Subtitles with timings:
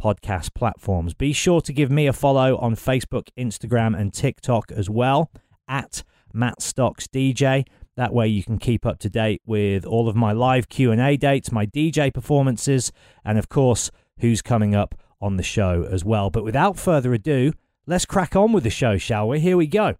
[0.00, 1.14] podcast platforms.
[1.14, 5.30] Be sure to give me a follow on Facebook, Instagram, and TikTok as well
[5.68, 6.02] at
[6.32, 7.66] Matt Stocks DJ.
[7.96, 11.52] That way you can keep up to date with all of my live Q&A dates,
[11.52, 12.92] my DJ performances,
[13.24, 13.90] and of course,
[14.20, 16.30] who's coming up on the show as well.
[16.30, 17.52] But without further ado,
[17.86, 19.40] let's crack on with the show, shall we?
[19.40, 19.96] Here we go.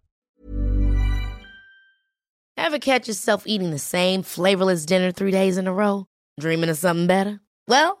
[2.57, 6.07] Ever catch yourself eating the same flavorless dinner three days in a row?
[6.39, 7.41] Dreaming of something better?
[7.67, 8.00] Well,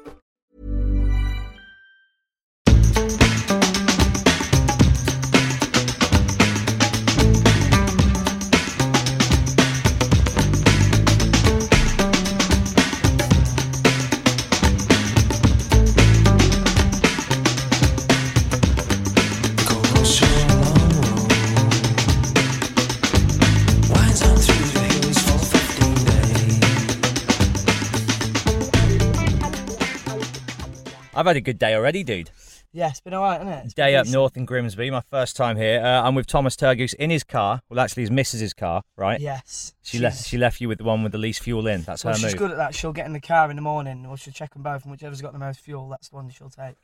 [31.21, 32.31] I've had a good day already, dude.
[32.73, 33.65] Yeah, it's been alright, hasn't it?
[33.65, 34.13] It's Day up decent.
[34.17, 35.81] north in Grimsby, my first time here.
[35.83, 37.61] Uh, I'm with Thomas Turgoose in his car.
[37.69, 39.19] Well, actually, his missus's car, right?
[39.19, 39.73] Yes.
[39.81, 40.25] She She's- left.
[40.27, 41.81] She left you with the one with the least fuel in.
[41.81, 42.37] That's well, her she's move.
[42.37, 42.73] good at that.
[42.73, 45.21] She'll get in the car in the morning, or she'll check them both, and whichever's
[45.21, 46.75] got the most fuel, that's the one she'll take.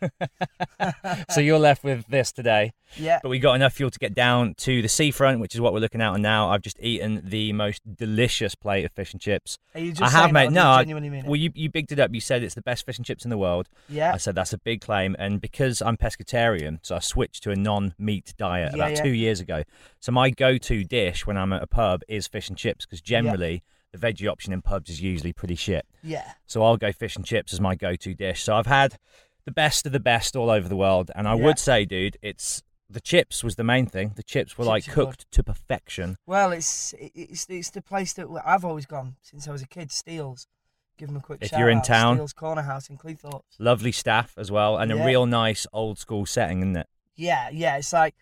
[1.29, 2.73] so you're left with this today.
[2.97, 3.19] yeah.
[3.23, 5.79] But we got enough fuel to get down to the seafront, which is what we're
[5.79, 6.49] looking at now.
[6.49, 9.57] I've just eaten the most delicious plate of fish and chips.
[9.73, 10.51] Are you just I have, mate.
[10.51, 11.27] No, you I, genuinely mean it?
[11.27, 12.13] well, you you bigged it up.
[12.13, 13.69] You said it's the best fish and chips in the world.
[13.87, 14.13] yeah.
[14.13, 17.55] I said that's a big claim, and because I'm pescatarian, so I switched to a
[17.55, 19.03] non-meat diet Yeah, about yeah.
[19.03, 19.63] two years ago.
[19.99, 23.63] So my go-to dish when I'm at a pub is fish and chips, because generally
[23.91, 25.85] the veggie option in pubs is usually pretty shit.
[26.03, 26.33] yeah.
[26.45, 28.43] So I'll go fish and chips as my go-to dish.
[28.43, 28.97] So I've had
[29.45, 31.45] the best of the best all over the world, and I Yeah.
[31.45, 34.13] would say, dude, it's the chips was the main thing.
[34.15, 35.05] The chips were like Chips good.
[35.07, 36.15] cooked to perfection.
[36.25, 39.91] Well, it's it's it's the place that I've always gone since I was a kid.
[39.91, 40.47] Steels.
[40.97, 41.83] Give them a quick If shout you're in out.
[41.85, 42.15] town.
[42.15, 43.41] Steels Corner House in Cleethorpes.
[43.59, 46.87] Lovely staff as well, and a real nice old school setting, isn't it?
[47.15, 47.77] Yeah, yeah.
[47.77, 48.15] It's like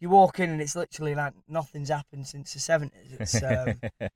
[0.00, 3.16] you walk in and it's literally like nothing's happened since the seventies.
[3.20, 3.80] It's um,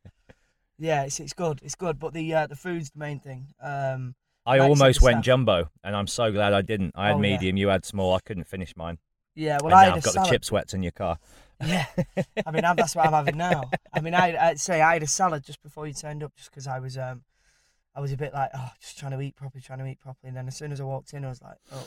[0.79, 1.61] yeah, it's it's good.
[1.63, 3.49] It's good, but the uh, the food's the main thing.
[3.61, 5.25] Um, I Like you said, almost went staff.
[5.25, 6.93] jumbo, and I'm so glad I didn't.
[6.95, 7.23] I had Oh, yeah.
[7.33, 8.15] medium, you had small.
[8.15, 8.99] I couldn't finish mine.
[9.35, 10.29] yeah, well, and I now I've got salad.
[10.29, 11.19] the chip sweats in your car.
[11.65, 11.87] Yeah,
[12.47, 13.71] I mean I- that's what I'm having now.
[13.93, 16.51] I mean, I, I'd say I had a salad just before you turned up, just
[16.51, 17.23] because I was um,
[17.97, 20.29] I was a bit like, oh, just trying to eat properly, trying to eat properly,
[20.29, 21.83] and then as soon as I walked in, I was like, oh,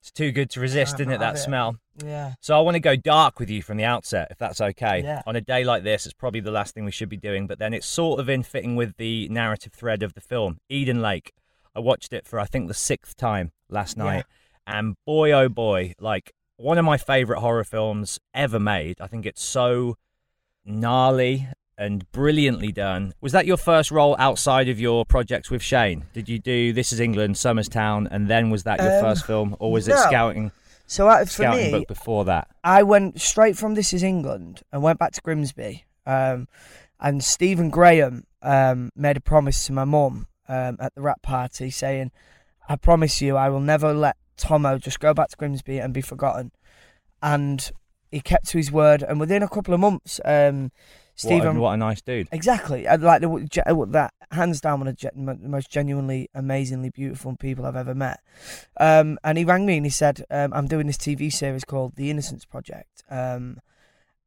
[0.00, 1.18] It's too good to resist, isn't it?
[1.18, 1.38] That it.
[1.38, 1.76] smell.
[2.04, 5.02] yeah, So I want to go dark with you from the outset, if that's okay.
[5.02, 5.22] Yeah.
[5.26, 7.58] On a day like this, it's probably the last thing we should be doing, but
[7.58, 11.32] then it's sort of in fitting with the narrative thread of the film, Eden Lake.
[11.74, 14.04] I watched it for I think the sixth time last Yeah.
[14.04, 14.24] night,
[14.66, 19.00] and boy oh boy, like one of my favorite horror films ever made.
[19.00, 19.96] I think it's so
[20.66, 23.14] gnarly and brilliantly done.
[23.20, 26.04] Was that your first role outside of your projects with Shane?
[26.12, 29.26] Did you do This Is England, Somers Town, and then was that your Um, first
[29.26, 30.52] film, or was it scouting?
[30.86, 32.48] So I, for Scouting me, book before that.
[32.62, 35.84] I went straight from This Is England and went back to Grimsby.
[36.06, 36.46] Um,
[37.00, 41.70] and Stephen Graham um, made a promise to my mum um, at the wrap party
[41.70, 42.10] saying,
[42.68, 46.02] I promise you, I will never let Tomo just go back to Grimsby and be
[46.02, 46.52] forgotten.
[47.22, 47.70] And
[48.10, 49.02] he kept to his word.
[49.02, 50.20] And within a couple of months,
[51.24, 52.28] um, What a, what a nice dude.
[52.32, 52.88] Exactly.
[52.88, 55.10] I'd like the, uh, that hands down one of the
[55.48, 58.20] most genuinely, amazingly beautiful people I've ever met.
[58.78, 61.94] Um, and he rang me and he said, um, "I'm doing this TV series called
[61.96, 63.58] The Innocence Project, um,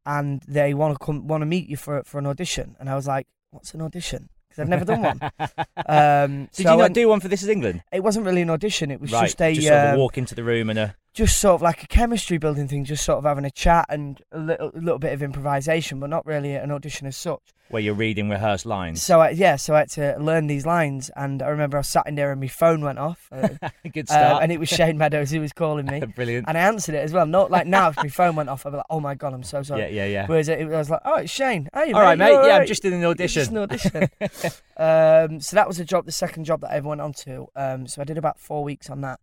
[0.06, 2.96] and they want to come want to meet you for for an audition." And I
[2.96, 4.30] was like, what's an audition?
[4.48, 5.20] Because I've never done one.
[5.90, 7.82] Um, Did so you not went- do one for This Is England?
[7.94, 8.92] It wasn't really an audition.
[8.92, 10.96] It was right, just a sort of um, walk into the room and a.
[11.18, 14.22] just sort of like a chemistry building thing, just sort of having a chat and
[14.32, 17.42] a little, a little bit of improvisation, but not really an audition as such.
[17.70, 19.02] where you're reading rehearsed lines.
[19.02, 21.88] So I, yeah, so I had to learn these lines, and I remember I was
[21.90, 23.50] sat in there and my phone went off, uh,
[23.92, 24.44] Good uh, start.
[24.44, 26.48] and it was Shane Meadows who was calling me, Brilliant.
[26.48, 27.26] and I answered it as well.
[27.26, 29.44] Not like now, if my phone went off, I'd be like, "Oh my god, I'm
[29.44, 30.28] so sorry." Yeah, yeah, yeah.
[30.28, 31.68] Whereas it, it was like, "Oh, it's Shane.
[31.74, 32.36] Hey, All right, mate.
[32.36, 33.58] all Yeah, I'm just in an It's just audition.
[33.58, 34.10] an audition.
[34.78, 37.48] um, so that was the job, the second job that I ever went on to.
[37.56, 39.20] Um, so I did about four weeks on that,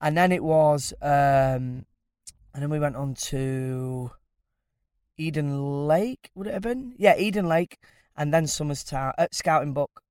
[0.00, 1.84] and then it was, um,
[2.52, 4.10] and then we went on to
[5.16, 6.30] Eden Lake.
[6.34, 6.94] Would it have been?
[6.96, 7.78] Yeah, Eden Lake,
[8.16, 10.02] and then Somers Town, uh, Scouting Book,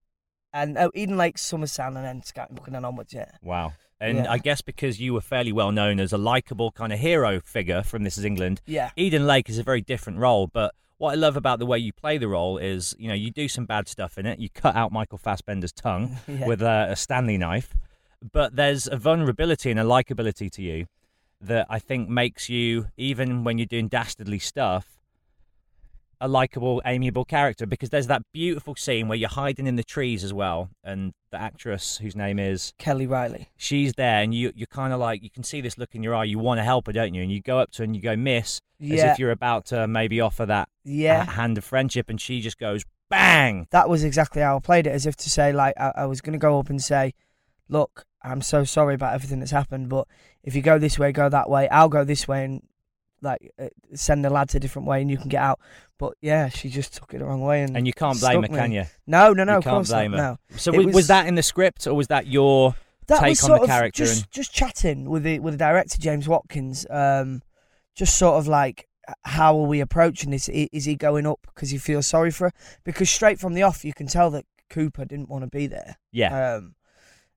[0.53, 3.13] and oh, Eden Lake, Somers Town, and then Scouting Book, and then onwards.
[3.13, 3.31] Yeah.
[3.41, 3.73] Wow.
[4.01, 4.31] And Yeah.
[4.31, 7.83] I guess because you were fairly well known as a likable kind of hero figure
[7.83, 8.91] from This Is England, Yeah.
[8.95, 10.47] Eden Lake is a very different role.
[10.47, 13.29] But what I love about the way you play the role is, you know, you
[13.31, 14.39] do some bad stuff in it.
[14.39, 16.47] You cut out Michael Fassbender's tongue Yeah.
[16.47, 17.73] with a, a Stanley knife,
[18.33, 20.85] but there's a vulnerability and a likability to you
[21.41, 24.97] that I think makes you, even when you're doing dastardly stuff,
[26.21, 27.65] a likable, amiable character.
[27.65, 31.39] Because there's that beautiful scene where you're hiding in the trees as well, and the
[31.39, 33.49] actress whose name is Kelly Reilly.
[33.55, 36.15] she's there and you you're kind of like you can see this look in your
[36.15, 37.95] eye you want to help her don't you and you go up to her and
[37.95, 41.23] you go miss as if you're about to maybe offer that Yeah.
[41.25, 44.89] hand of friendship and she just goes bang that was exactly how I played it,
[44.91, 47.13] as if to say, like, I, I was going to go up and say,
[47.67, 50.07] look, I'm so sorry about everything that's happened, but
[50.43, 52.61] if you go this way, go that way, I'll go this way and,
[53.21, 55.59] like, uh, send the lads a different way and you can get out.
[55.97, 58.47] But yeah, she just took it the wrong way and and you can't blame her
[58.47, 60.17] stuck can you No, no, no, You can't blame not.
[60.17, 60.37] her.
[60.51, 60.57] No.
[60.57, 62.75] so was, was that in the script or was that your
[63.07, 65.97] That take on the of character just, and- just chatting with the with the director
[65.97, 66.85] James Watkins.
[66.89, 67.41] Um,
[67.95, 68.87] just sort of like,
[69.23, 70.47] how are we approaching this?
[70.47, 72.53] Is he going up because he feels sorry for her?
[72.85, 75.97] Because straight from the off, you can tell that Cooper didn't want to be there.
[76.13, 76.75] yeah Um,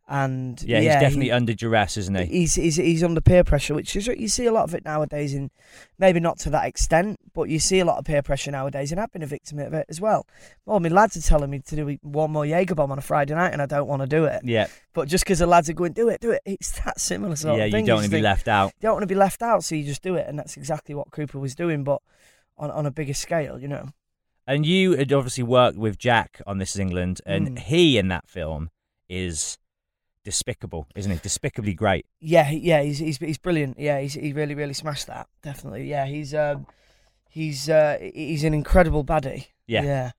[0.08, 3.44] and yeah, yeah, he's definitely he- under duress isn't he He's, he's he's under peer
[3.44, 5.50] pressure, which is what you see a lot of it nowadays, and
[5.98, 9.00] maybe not to that extent, but you see a lot of peer pressure nowadays, and
[9.00, 10.26] I've been a victim of it as well.
[10.66, 13.34] Well, my lads are telling me to do one more Jaeger bomb on a Friday
[13.34, 14.42] night, and I don't want to do it.
[14.44, 17.36] yeah But just because the lads are going, do it, do it, it's that similar
[17.36, 19.06] sort yeah of you don't want to be think, left out You don't want to
[19.06, 21.84] be left out, so you just do it, and that's exactly what Cooper was doing,
[21.84, 22.02] but
[22.58, 23.88] on on a bigger scale, you know.
[24.46, 27.58] and you had obviously worked with Jack on This Is England and Mm.
[27.60, 28.70] he in that film
[29.08, 29.56] is
[30.24, 33.78] despicable isn't he despicably great Yeah, yeah, he's he's he's brilliant.
[33.78, 35.26] Yeah, he's he really really smashed that.
[35.42, 35.88] Definitely.
[35.88, 36.66] Yeah, he's um
[37.28, 39.46] he's uh he's an incredible baddie.
[39.66, 39.82] Yeah.
[39.82, 40.10] Yeah.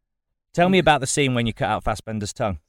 [0.53, 2.59] tell me about the scene when you cut out Fassbender's tongue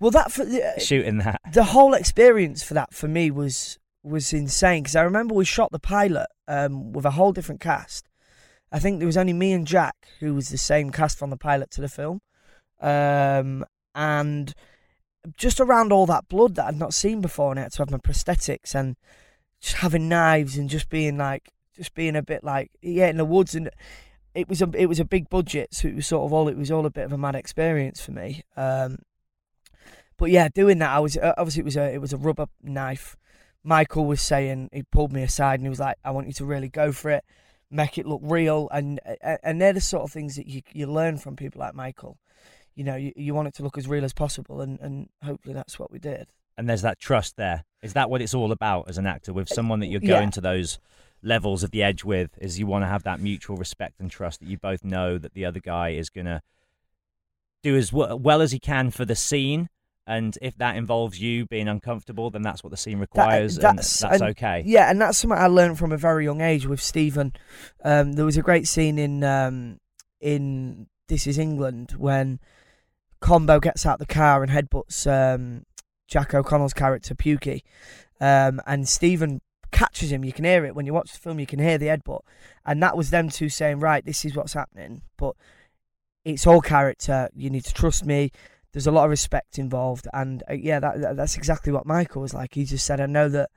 [0.00, 4.32] Well, that for the, shooting that the whole experience for that for me was was
[4.32, 8.08] insane because I remember we shot the pilot um with a whole different cast.
[8.72, 11.36] I think there was only me and Jack who was the same cast from the
[11.36, 12.20] pilot to the film,
[12.80, 13.64] um
[13.94, 14.52] and
[15.36, 17.90] just around all that blood that I'd not seen before, and I had to have
[17.90, 18.96] my prosthetics and
[19.60, 23.24] just having knives and just being like, just being a bit like, yeah, in the
[23.24, 23.70] woods, and
[24.34, 26.56] it was a it was a big budget, so it was sort of all it
[26.56, 28.42] was all a bit of a mad experience for me.
[28.56, 28.98] Um,
[30.16, 32.46] but yeah, doing that, I was uh, obviously it was a it was a rubber
[32.62, 33.16] knife.
[33.62, 36.44] Michael was saying he pulled me aside and he was like, "I want you to
[36.44, 37.24] really go for it,
[37.70, 40.86] make it look real," and uh, and they're the sort of things that you you
[40.86, 42.18] learn from people like Michael.
[42.74, 45.54] You know, you, you want it to look as real as possible, and, and hopefully
[45.54, 46.28] that's what we did.
[46.56, 47.64] and there's that trust there.
[47.82, 50.18] Is that what it's all about as an actor with someone that you're Yeah.
[50.18, 50.78] going to those
[51.22, 52.30] levels of the edge with?
[52.40, 55.34] Is you want to have that mutual respect and trust that you both know that
[55.34, 56.42] the other guy is gonna
[57.62, 59.68] do as w- well as he can for the scene,
[60.06, 64.02] and if that involves you being uncomfortable, then that's what the scene requires, and that's
[64.04, 64.62] and- okay.
[64.66, 67.32] Yeah, and that's something I learned from a very young age with Stephen.
[67.82, 69.80] Um, there was a great scene in um,
[70.20, 72.38] in This Is England when
[73.24, 75.64] Combo gets out the car and headbutts um,
[76.06, 77.62] Jack O'Connell's character Pukey,
[78.20, 79.40] um, and Stephen
[79.72, 80.26] catches him.
[80.26, 81.40] You can hear it when you watch the film.
[81.40, 82.20] You can hear the headbutt,
[82.66, 85.36] and that was them two saying, "Right, this is what's happening." But
[86.26, 87.30] it's all character.
[87.34, 88.30] You need to trust me.
[88.72, 92.20] There's a lot of respect involved, and uh, yeah, that, that that's exactly what Michael
[92.20, 92.52] was like.
[92.52, 93.48] He just said, "I know that."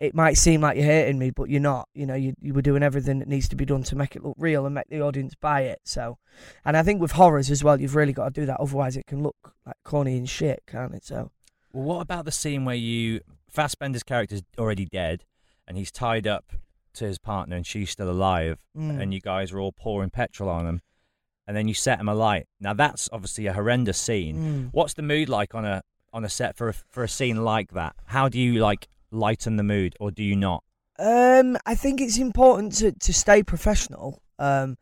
[0.00, 1.88] It might seem like you're hating me, but you're not.
[1.94, 4.24] You know, you you were doing everything that needs to be done to make it
[4.24, 5.80] look real and make the audience buy it.
[5.84, 6.18] So,
[6.64, 8.58] and I think with horrors as well, you've really got to do that.
[8.60, 11.04] Otherwise, it can look like corny and shit, can't it?
[11.04, 11.30] So,
[11.72, 15.24] Well, what about the scene where you Fassbender's character's already dead,
[15.68, 16.52] and he's tied up
[16.94, 19.00] to his partner, and she's still alive, Mm.
[19.00, 20.80] and you guys are all pouring petrol on him,
[21.46, 22.46] and then you set him alight.
[22.58, 24.36] Now that's obviously a horrendous scene.
[24.36, 24.68] Mm.
[24.72, 27.72] What's the mood like on a on a set for a, for a scene like
[27.72, 27.94] that?
[28.06, 30.64] How do you like lighten the mood, or do you not?
[30.98, 34.22] Um, I think it's important to, to stay professional.
[34.38, 34.76] Um,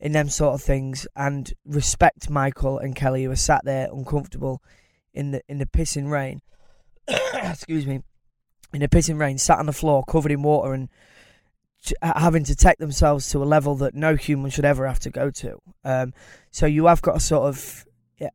[0.00, 4.62] in them sort of things, and respect Michael and Kelly who are sat there uncomfortable
[5.12, 6.40] in the in the pissing rain.
[7.34, 8.02] excuse me,
[8.72, 10.88] in the pissing rain, sat on the floor covered in water and
[12.02, 15.30] having to take themselves to a level that no human should ever have to go
[15.30, 15.58] to.
[15.84, 16.12] Um,
[16.50, 17.86] so you have got a sort of,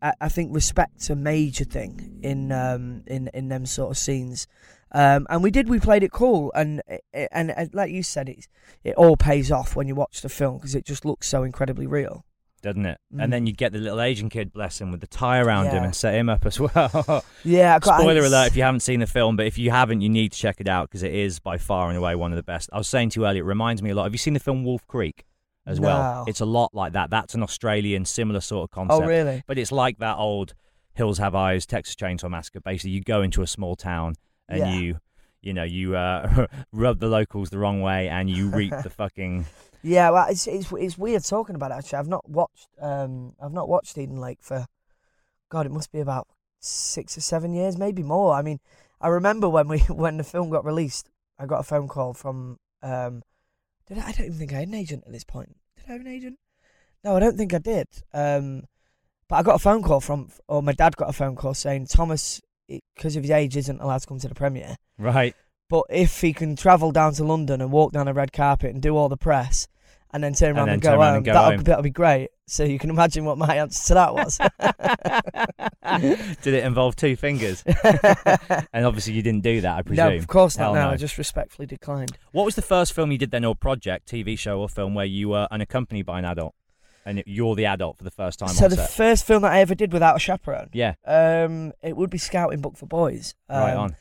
[0.01, 4.47] I, I think respect's a major thing in um, in in them sort of scenes.
[4.93, 5.67] Um, and we did.
[5.69, 6.81] We played it cool, and
[7.13, 8.47] and, and like you said, it
[8.83, 11.87] it all pays off when you watch the film because it just looks so incredibly
[11.87, 12.25] real.
[12.61, 12.99] doesn't it?
[13.13, 13.23] Mm.
[13.23, 15.83] And then you get the little Asian kid, bless him, with the tie around him
[15.83, 17.25] and set him up as well.
[17.43, 20.01] Yeah, I Spoiler it's- alert if you haven't seen the film, but if you haven't,
[20.01, 22.35] you need to check it out because it is by far and away one of
[22.37, 22.69] the best.
[22.71, 24.03] I was saying to you earlier, it reminds me a lot.
[24.03, 25.25] Have you seen the film Wolf Creek
[25.65, 26.23] as well?
[26.27, 27.09] It's a lot like that.
[27.09, 29.01] That's an Australian similar sort of concept.
[29.03, 29.43] Oh, really?
[29.47, 30.53] But it's like that old
[30.93, 32.59] Hills Have Eyes, Texas Chainsaw Massacre.
[32.61, 34.13] Basically, you go into a small town
[34.49, 34.73] and Yeah.
[34.75, 34.99] you,
[35.41, 39.45] you know, you uh, rub the locals the wrong way and you reap the fucking.
[39.81, 41.75] Yeah, well, it's it's it's weird talking about it.
[41.75, 44.65] Actually, I've not watched um I've not watched Eden Lake for,
[45.49, 46.27] God, it must be about
[46.61, 48.33] six or seven years, maybe more.
[48.33, 48.59] I mean,
[49.01, 52.59] I remember when we when the film got released, I got a phone call from
[52.81, 53.23] um,
[53.87, 54.07] did I?
[54.07, 55.57] I don't even think I had an agent at this point.
[55.75, 56.39] Did I have an agent?
[57.03, 57.87] No, I don't think I did.
[58.13, 58.63] Um,
[59.27, 61.87] but I got a phone call from, or my dad got a phone call saying
[61.87, 64.77] Thomas, because of his age, isn't allowed to come to the premiere.
[64.97, 65.35] Right.
[65.69, 68.81] But if he can travel down to London and walk down a red carpet and
[68.81, 69.67] do all the press,
[70.13, 71.63] and then turn around then and, go around home, and go that'll, home.
[71.63, 72.29] that'll be great.
[72.45, 74.37] So you can imagine what my answer to that was.
[76.43, 77.63] Did it involve two fingers?
[78.73, 80.09] and obviously, you didn't do that, I presume.
[80.09, 80.73] no, of course not.
[80.73, 80.89] No, no.
[80.89, 82.17] I just respectfully declined.
[82.31, 85.05] What was the first film you did then, or project, TV show, or film where
[85.05, 86.53] you were unaccompanied by an adult,
[87.05, 88.89] and you're the adult for the first time so the set?
[88.91, 92.61] first film that I ever did without a chaperone, yeah, um, it would be Scouting
[92.61, 93.35] Book for Boys.
[93.49, 93.95] right Um, on.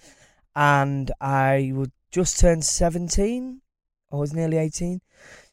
[0.55, 3.61] and I would just turn 17
[4.11, 5.01] or was nearly 18.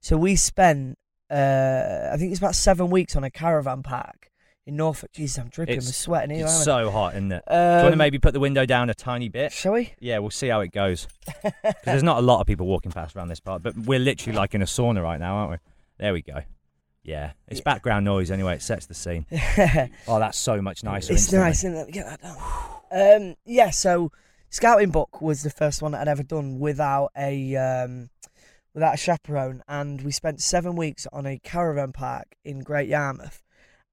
[0.02, 0.98] So we spent,
[1.32, 4.30] uh, I think it's about seven weeks on a caravan park
[4.66, 5.12] in Norfolk.
[5.14, 6.46] Jesus, I'm dripping It's, with sweating here.
[6.46, 7.44] it's so hot, isn't it?
[7.48, 7.54] I?
[7.54, 9.52] Do you want to Um, maybe put the window down a tiny bit?
[9.54, 9.94] Shall we?
[10.00, 11.08] Yeah, we'll see how it goes.
[11.44, 14.36] Because there's not a lot of people walking past around this part, but we're literally
[14.38, 15.58] like in a sauna right now, aren't we?
[15.98, 16.42] There we go.
[17.10, 17.64] Yeah, it's Yeah.
[17.64, 18.56] background noise anyway.
[18.56, 19.26] It sets the scene.
[20.08, 21.14] Oh, that's so much nicer.
[21.14, 21.46] it's instantly.
[21.48, 21.78] nice, isn't it?
[21.78, 22.38] Let me get that down.
[23.32, 24.12] Um, yeah, so
[24.50, 28.10] Scouting Book was the first one that I'd ever done without a um,
[28.74, 33.44] without a chaperone, and we spent seven weeks on a caravan park in Great Yarmouth,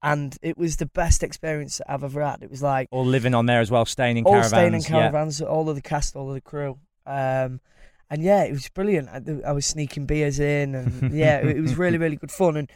[0.03, 2.43] and it was the best experience I've ever had.
[2.43, 4.51] It was like All living on there as well, staying in all caravans.
[4.53, 4.89] staying in yeah.
[4.89, 6.79] caravans, all of the cast, all of the crew.
[7.07, 7.61] Um,
[8.09, 9.09] and yeah, it was brilliant.
[9.09, 12.57] I, I was sneaking beers in, and yeah, it, it was really, really good fun.
[12.57, 12.71] And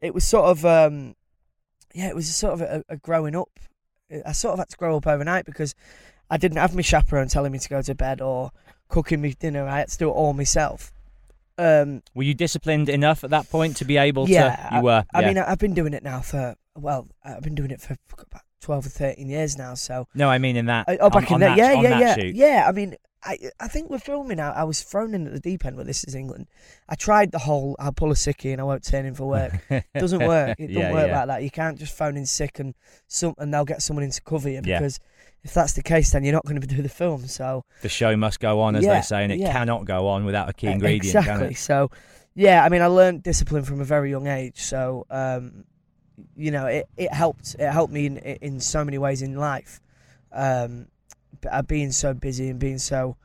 [0.00, 1.14] it was sort of, um,
[1.94, 3.50] yeah, it was sort of a, a growing up.
[4.24, 5.74] I sort of had to grow up overnight because
[6.30, 8.52] I didn't have my chaperone telling me to go to bed or
[8.88, 9.66] cooking me dinner.
[9.66, 10.92] I had to do it all myself.
[11.58, 14.76] Um, Were you disciplined enough at that point to be able yeah, to?
[14.76, 15.04] You were.
[15.12, 17.96] I, I mean, I've been doing it now for well, I've been doing it for
[18.12, 19.74] about twelve or thirteen years now.
[19.74, 20.86] So no, I mean in that.
[21.00, 22.34] Oh, back on, in on that, yeah, yeah, yeah, shoot.
[22.34, 22.64] yeah.
[22.68, 24.52] I mean, I I think we're filming now.
[24.52, 26.46] I was thrown in at the deep end with this is England.
[26.88, 29.52] I tried the whole I'll pull a sickie and I won't turn in for work.
[29.70, 30.58] It doesn't work.
[30.60, 31.18] It Yeah, doesn't work yeah.
[31.18, 31.42] like that.
[31.44, 32.74] You can't just phone in sick and
[33.08, 34.78] some and they'll get someone in to cover you Yeah.
[34.80, 34.98] because
[35.44, 37.26] if that's the case, then you're not going to do the film.
[37.28, 39.52] So The show must go on, as Yeah, they say, and it yeah.
[39.52, 41.12] cannot go on without a key ingredient.
[41.12, 41.48] can Exactly.
[41.52, 41.56] it?
[41.58, 41.90] So,
[42.34, 44.58] yeah, I mean, I learned discipline from a very young age.
[44.62, 45.62] So, um,
[46.36, 47.56] you know, it, it helped.
[47.58, 49.80] It helped me in in so many ways in life.
[50.32, 50.86] Um,
[51.50, 53.16] uh, being so busy and being so,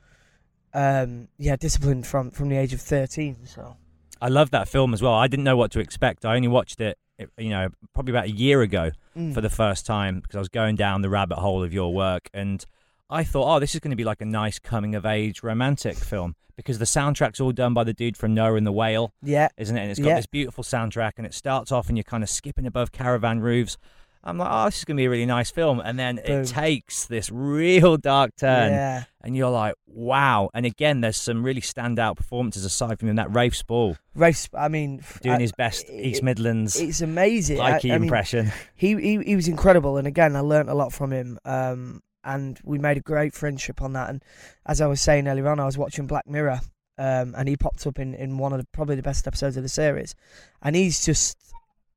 [0.73, 3.45] um, yeah, disciplined from from the age of thirteen.
[3.45, 3.75] So,
[4.21, 5.13] I love that film as well.
[5.13, 6.25] I didn't know what to expect.
[6.25, 6.97] I only watched it,
[7.37, 9.33] you know, probably about a year ago Mm.
[9.33, 12.29] for the first time because I was going down the rabbit hole of your work,
[12.33, 12.65] and
[13.11, 15.97] I thought, oh, this is going to be like a nice coming of age romantic
[15.97, 19.49] film because the soundtrack's all done by the dude from Noah and the Whale, yeah,
[19.57, 19.81] isn't it?
[19.81, 20.15] And it's got Yeah.
[20.15, 23.77] this beautiful soundtrack, and it starts off and you're kind of skipping above caravan roofs.
[24.23, 26.41] I'm like, oh, this is going to be a really nice film, and then Boom.
[26.41, 30.51] it takes this real dark turn yeah, and you're like, wow.
[30.53, 33.15] And again, there's some really standout performances aside from him.
[33.15, 34.47] That Rafe Spall race.
[34.53, 37.59] I mean, doing I- his best East Midlands It's amazing.
[37.59, 38.51] I- likey I mean, impression.
[38.75, 42.59] he, he he was incredible and again i learnt a lot from him um and
[42.63, 44.23] we made a great friendship on that and
[44.65, 46.59] as i was saying earlier on i was watching black mirror
[46.97, 49.63] um and he popped up in in one of the probably the best episodes of
[49.63, 50.13] the series
[50.61, 51.37] and he's just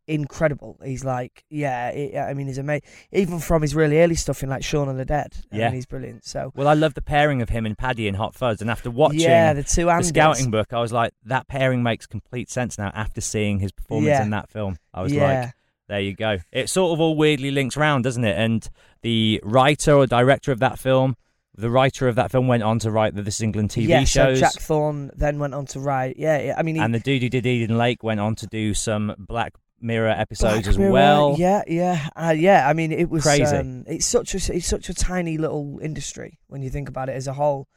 [0.07, 4.43] incredible he's like yeah it, i mean he's amazing even from his really early stuff
[4.43, 5.65] in like Shaun of the Dead I Yeah.
[5.69, 8.35] mean, he's brilliant so Well, I love the pairing of him and Paddy in Hot
[8.35, 8.61] Fuzz.
[8.61, 12.07] And after watching yeah the two the scouting book, I was like, that pairing makes
[12.07, 14.23] complete sense now after seeing his performance Yeah.
[14.23, 14.77] in that film.
[14.93, 15.53] I was yeah like,
[15.89, 16.39] there you go.
[16.53, 18.39] It sort of all weirdly links round, doesn't it?
[18.39, 18.69] And
[19.03, 21.17] the writer or director of that film,
[21.57, 24.05] the writer of that film went on to write the This Is England TV yeah,
[24.05, 24.39] shows.
[24.39, 26.17] so Jack Thorne then went on to write.
[26.19, 26.55] Yeah, yeah.
[26.57, 29.15] I mean, he, and the dude who did Eden Lake went on to do some
[29.19, 31.37] Black Mirror episodes Black as Mirror, well.
[31.39, 32.69] Yeah, yeah, uh, yeah.
[32.69, 33.45] I mean, it was Crazy.
[33.45, 37.13] Um, it's such a it's such a tiny little industry when you think about it
[37.13, 37.69] as a whole.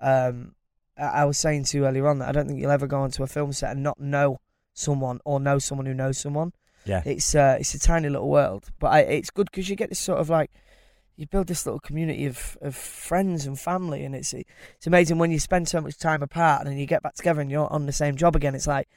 [0.00, 0.54] Um,
[0.98, 3.00] I, I was saying to you earlier on that I don't think you'll ever go
[3.00, 4.38] onto a film set and not know
[4.74, 6.52] someone or know someone who knows someone.
[6.84, 7.02] Yeah.
[7.04, 9.98] It's uh, it's a tiny little world, but I, it's good because you get this
[9.98, 10.50] sort of like
[11.16, 15.30] you build this little community of, of friends and family, and it's it's amazing when
[15.30, 17.86] you spend so much time apart and then you get back together and you're on
[17.86, 18.54] the same job again.
[18.54, 18.88] It's like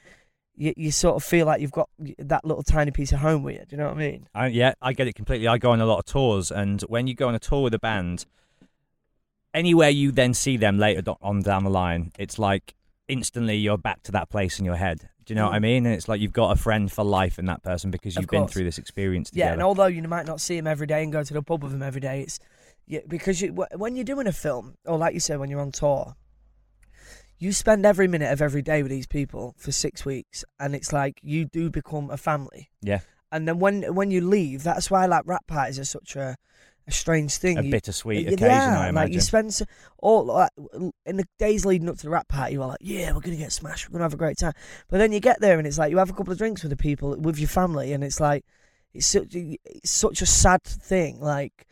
[0.56, 3.54] you you sort of feel like you've got that little tiny piece of home with
[3.56, 3.64] you.
[3.68, 4.28] Do you know what I mean?
[4.34, 5.46] I, yeah, I get it completely.
[5.46, 7.74] I go on a lot of tours, and when you go on a tour with
[7.74, 8.26] a band,
[9.54, 12.74] anywhere you then see them later on down the line, it's like
[13.08, 15.08] instantly you're back to that place in your head.
[15.24, 15.62] Do you know what I Mm.
[15.62, 15.86] mean?
[15.86, 18.46] And it's like you've got a friend for life in that person because you've been
[18.48, 19.48] through this experience together.
[19.48, 21.62] Yeah, and although you might not see him every day and go to the pub
[21.62, 22.38] with him every day, it's
[22.86, 25.72] yeah, because you, when you're doing a film, or like you said, when you're on
[25.72, 26.14] tour,
[27.38, 30.92] you spend every minute of every day with these people for six weeks, and it's
[30.92, 32.70] like you do become a family.
[32.80, 33.00] Yeah.
[33.30, 36.36] And then when when you leave, that's why like wrap parties are such a,
[36.88, 37.58] a strange thing.
[37.58, 39.12] a You- bittersweet yeah, occasion, I like imagine.
[39.12, 39.62] you spend s-
[39.98, 40.50] all like,
[41.06, 43.36] in the days leading up to the wrap party, you are like, yeah, we're gonna
[43.36, 44.52] get smashed, we're gonna have a great time.
[44.88, 46.70] But then you get there and it's like you have a couple of drinks with
[46.70, 48.44] the people, with your family, and it's like
[48.94, 51.20] it's such a, it's such a sad thing.
[51.20, 51.66] Like,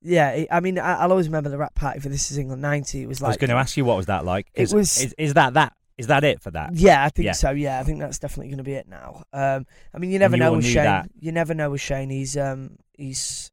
[0.00, 2.62] yeah, it, I mean, I, I'll always remember the wrap party for This Is England
[2.62, 3.02] '90.
[3.02, 4.48] It was like I was going to ask you what was that like?
[4.54, 5.74] It was- Is, is that that?
[5.98, 6.74] Is that it for that?
[6.74, 7.32] Yeah, I think Yeah.
[7.32, 7.50] so.
[7.50, 9.22] Yeah, I think that's definitely going to be it now.
[9.32, 10.84] Um, I mean, you never you know with Shane.
[10.84, 11.10] that.
[11.20, 12.08] You never know with Shane.
[12.08, 13.51] He's um, he's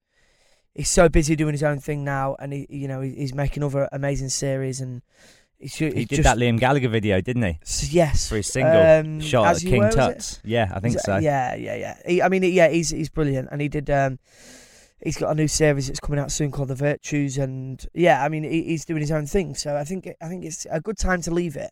[0.76, 3.64] he's so busy doing his own thing now, and he, you know, he- he's making
[3.64, 5.02] other amazing series, and
[5.60, 7.60] it's, ju- He did just, that Liam Gallagher video, didn't he?
[7.90, 9.92] Yes, For his single um, shot As at King Were?
[9.92, 10.40] Tut's.
[10.46, 11.18] Yeah, I think so.
[11.18, 11.98] Yeah, yeah, yeah.
[12.06, 13.90] He, I mean, yeah, he's he's brilliant, and he did.
[13.90, 14.20] Um,
[15.04, 18.30] he's got a new series that's coming out soon called The Virtues, and yeah, I
[18.30, 19.54] mean, he, he's doing his own thing.
[19.56, 21.72] So I think I think it's a good time to leave it.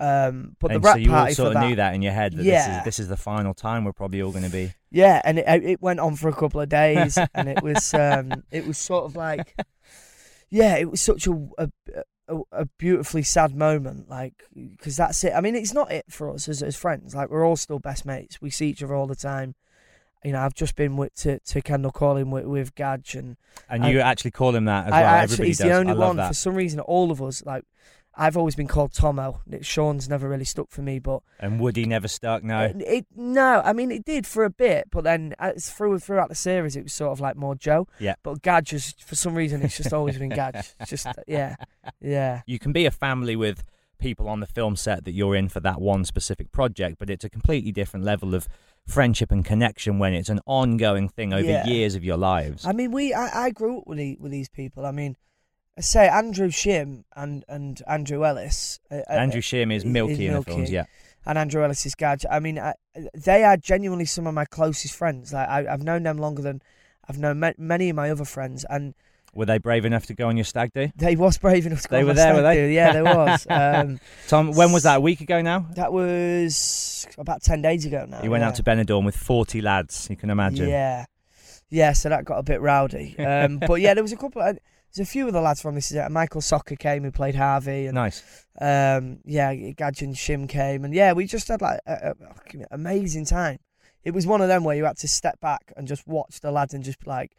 [0.00, 1.94] Um, but and the wrap so you all party sort for of that, knew that
[1.94, 2.78] in your head that this Yeah.
[2.78, 4.72] is this is the final time we're probably all going to be.
[4.90, 8.42] yeah, and it it went on for a couple of days, and it was um,
[8.50, 9.54] it was sort of like,
[10.50, 11.68] yeah, it was such a a,
[12.28, 15.32] a, a beautifully sad moment, like because that's it.
[15.34, 17.14] I mean, it's not it for us as as friends.
[17.14, 18.40] Like we're all still best mates.
[18.40, 19.54] We see each other all the time.
[20.24, 23.36] You know, I've just been with to, to Kendal Calling with with Gadge and
[23.70, 25.08] And you actually call him that as I, well.
[25.14, 25.66] I actually, Everybody he's does.
[25.68, 26.16] the only I love one.
[26.16, 26.28] that.
[26.28, 27.64] For some reason, all of us like.
[28.20, 29.40] I've always been called Tomo.
[29.62, 32.44] Shaun's never really stuck for me, but And Woody never stuck.
[32.44, 35.98] No, it, it- no, I mean it did for a bit, but then it's through
[36.00, 37.88] throughout the series it was sort of like more Joe.
[37.98, 38.14] Yeah.
[38.22, 40.74] But Gadge is for some reason it's just always been Gadge.
[40.80, 41.56] It's just yeah,
[42.00, 43.64] yeah, you can be a family with
[43.98, 47.24] people on the film set that you're in for that one specific project, but it's
[47.24, 48.48] a completely different level of
[48.86, 51.66] friendship and connection when it's an ongoing thing over Yeah.
[51.66, 52.64] years of your lives.
[52.66, 54.84] I mean we I, I grew up with the, with these people.
[54.86, 55.16] I mean,
[55.80, 58.80] I say Andrew Shim and and Andrew Ellis.
[58.90, 60.84] Uh, uh, Andrew Shim is is- Milky is in the films, yeah.
[61.24, 62.26] and Andrew Ellis is Gadge.
[62.30, 62.74] I mean, I,
[63.14, 65.32] they are genuinely some of my closest friends.
[65.32, 66.60] Like I, I've known them longer than
[67.08, 68.92] I've known ma- many of my other friends, and
[69.32, 70.90] Were they brave enough to go on your stag do?
[70.96, 72.56] they was brave enough to go They were there, were they?
[72.56, 72.66] do.
[72.66, 73.46] Yeah, there was.
[73.48, 74.96] Um, Tom, when was that?
[74.98, 75.66] A week ago now?
[75.76, 78.22] that was about ten days ago now.
[78.22, 78.48] You went yeah.
[78.48, 80.68] out to Benidorm with 40 lads, you can imagine.
[80.68, 81.06] Yeah,
[81.70, 81.94] yeah.
[81.94, 83.18] So that got a bit rowdy.
[83.18, 84.42] Um, but yeah, there was a couple.
[84.42, 84.58] Of,
[84.94, 85.90] there's a few of the lads from this.
[85.92, 88.22] is- Michael Socha came who played Harvey, and Nice.
[88.60, 92.64] um, yeah, Gadge and Shim came, and yeah, we just had like a, a fucking
[92.70, 93.58] amazing time.
[94.04, 96.50] It was one of them where you had to step back and just watch the
[96.50, 97.32] lads and just be like,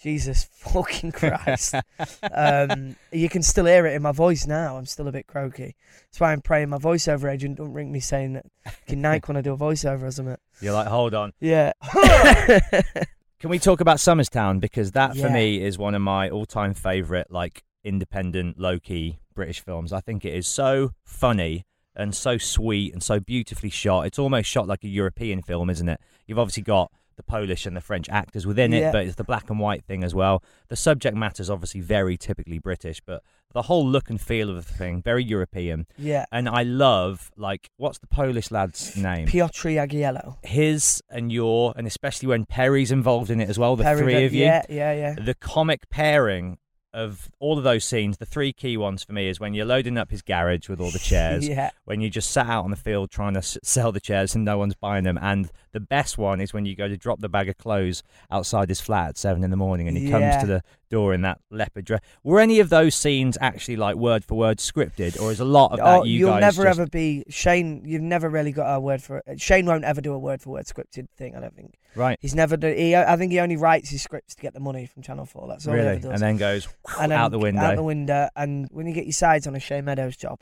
[0.00, 1.74] Jesus fucking Christ.
[2.32, 4.76] um, you can still hear it in my voice now.
[4.78, 5.74] I'm still a bit croaky.
[6.06, 8.46] That's why I'm praying my voiceover agent don't ring me saying that
[8.86, 10.36] can Nike when I do a voiceover or something.
[10.60, 11.32] You're like, hold on.
[11.40, 11.72] Yeah.
[13.40, 14.58] Can we talk about Somers Town?
[14.58, 19.20] Because that for me is one of my all time favourite, like, independent, low key
[19.34, 19.92] British films.
[19.92, 24.06] I think it is so funny and so sweet and so beautifully shot.
[24.06, 26.00] It's almost shot like a European film, isn't it?
[26.26, 28.92] You've obviously got the Polish and the French actors within it, Yeah.
[28.92, 30.42] but it's the black and white thing as well.
[30.68, 33.22] The subject matter is obviously very typically British, but
[33.54, 35.86] the whole look and feel of the thing, very European.
[35.96, 36.26] yeah.
[36.30, 39.26] And I love, like, what's the Polish lad's name?
[39.26, 40.36] Piotr Jagiello.
[40.44, 44.24] His and your, and especially when Perry's involved in it as well, the Perry three
[44.26, 44.44] of you.
[44.44, 45.14] Yeah, yeah, yeah.
[45.18, 46.58] The comic pairing
[46.94, 49.98] of all of those scenes, the three key ones for me is when you're loading
[49.98, 51.70] up his garage with all the chairs, Yeah.
[51.84, 54.42] when you just sat out on the field trying to s- sell the chairs and
[54.44, 57.28] no one's buying them, and the best one is when you go to drop the
[57.28, 60.46] bag of clothes outside his flat at seven in the morning and he comes to
[60.46, 62.00] the door in that leopard dress.
[62.22, 65.72] Were any of those scenes actually like word for word scripted, or is a lot
[65.72, 67.82] of that Oh, you you'll guys never just- ever be Shane.
[67.84, 69.40] You've never really got a word for it.
[69.40, 71.34] Shane won't ever do a word for word scripted thing.
[71.36, 72.18] I don't think right?
[72.20, 72.56] he's never.
[72.56, 75.26] Do, he, I think he only writes his scripts to get the money from Channel
[75.26, 75.46] Four.
[75.48, 76.10] That's all he Really, ever does.
[76.12, 77.62] and then goes And then out the window.
[77.62, 78.28] Out the window.
[78.36, 80.40] And when you get your sides on a Shane Meadows job,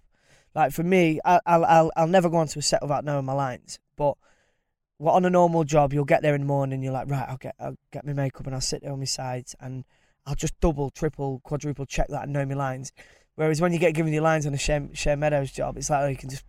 [0.55, 3.79] like for me, I'll, I'll I'll never go onto a set without knowing my lines.
[3.97, 4.15] But
[4.99, 6.83] well, on a normal job, you'll get there in the morning.
[6.83, 9.05] You're like, right, I'll get I'll get my makeup and I'll sit there on my
[9.05, 9.85] sides and
[10.27, 12.93] I'll just double, triple, quadruple check that and know my lines.
[13.37, 16.03] Whereas when you get given your lines on a Share, Shane Meadows job, it's like
[16.03, 16.45] oh, you can just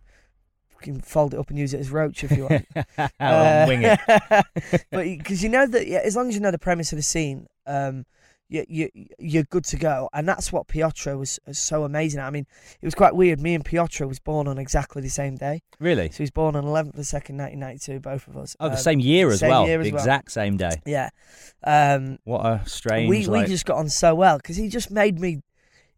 [0.70, 2.66] fucking fold it up and use it as roach if you want.
[3.20, 4.00] I'll wing it.
[4.08, 4.42] Uh,
[4.90, 7.02] but because you know that, yeah, as long as you know the premise of the
[7.02, 8.06] scene, um,
[8.48, 12.20] you, you you're good to go, and that's what Piotr was, was so amazing.
[12.20, 12.26] at.
[12.26, 12.46] I mean,
[12.80, 13.40] it was quite weird.
[13.40, 16.10] Me and Piotr was born on exactly the same day, Really?
[16.10, 18.56] so he was born on 11th of the second, 1992, both of us.
[18.58, 19.66] Oh, the Um, same year as same well.
[19.66, 20.00] year as the well.
[20.02, 20.80] exact same day.
[20.86, 21.10] Yeah.
[21.64, 23.08] Um, What a strange.
[23.10, 25.42] we we just got on so well because he just made me.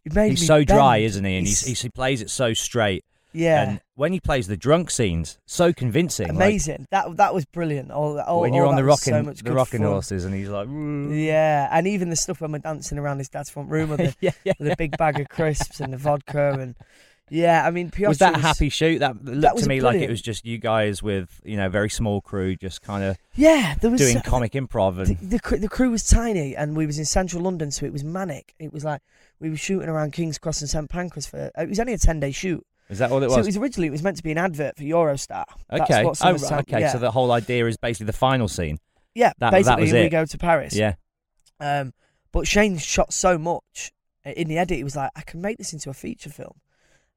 [0.02, 1.36] He made he's me so dry, isn't he?
[1.36, 3.04] And He's- he's, he plays it so straight.
[3.32, 3.62] yeah.
[3.70, 6.28] And when he plays the drunk scenes, so convincing.
[6.28, 6.86] like, Amazing.
[6.90, 7.90] that that was brilliant.
[7.90, 9.92] All, all when you're all on the rocking, so the rocking fun.
[9.92, 10.68] horses, and he's like.
[10.70, 14.16] Yeah, and even the stuff when we're dancing around his dad's front room with the,
[14.22, 14.54] yeah, yeah.
[14.58, 16.76] with a big bag of crisps and the vodka and
[17.28, 19.00] yeah, I mean, Piotr Was that a happy shoot?
[19.00, 21.90] That looked was to me like it was just you guys with you know very
[21.90, 25.56] small crew, just kind of Yeah, there was doing uh, comic improv and the, cr-
[25.56, 28.54] the crew was tiny, and we was in central London, so it was manic.
[28.58, 29.02] It was like
[29.38, 31.50] we were shooting around King's Cross and St Pancras for.
[31.56, 32.64] It was only a ten day shoot.
[32.90, 33.34] Is that all it was?
[33.34, 35.44] So it was originally it was meant to be an advert for Eurostar.
[35.70, 36.04] That's okay.
[36.04, 36.80] oh, Summer right, okay.
[36.80, 36.92] Yeah.
[36.92, 38.78] So the whole idea is basically the final scene.
[39.14, 40.74] yeah, that- that basically was we go to Paris.
[40.74, 40.94] Yeah.
[41.60, 41.92] Um,
[42.32, 43.92] but Shane shot so much
[44.24, 44.76] in the edit.
[44.78, 46.54] He was like, I can make this into a feature film,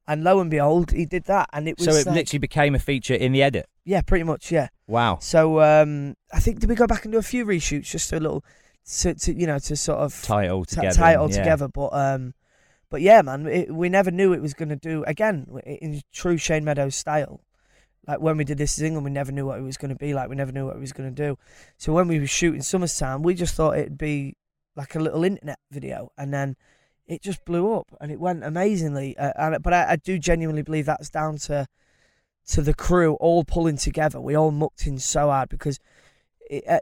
[0.08, 2.76] and lo and behold, he did that, and it was So it like- literally became
[2.76, 3.68] a feature in the edit.
[3.86, 4.68] yeah, pretty much, yeah.
[4.88, 5.20] Wow.
[5.22, 8.20] So um, I think did we go back and do a few reshoots, just a
[8.20, 8.44] little,
[9.00, 10.92] to, to you know, to sort of Tie it all together.
[10.96, 11.38] tie it all yeah.
[11.38, 11.68] together.
[11.70, 12.34] But um,
[12.94, 16.38] but yeah, man, it, we never knew it was going to do again in true
[16.38, 17.42] Shane Meadows style.
[18.08, 19.96] Like when we did this in England, we never knew what it was going to
[19.96, 20.30] be like.
[20.30, 21.40] We never knew what it was going to do.
[21.76, 24.38] So when we were shooting Somers Town, we just thought it'd be
[24.76, 26.56] like a little internet video, and then
[27.08, 29.18] it just blew up and it went amazingly.
[29.18, 31.66] Uh, and, but I, I do genuinely believe that's down to
[32.50, 34.22] to the crew all pulling together.
[34.22, 35.80] We all mucked in so hard because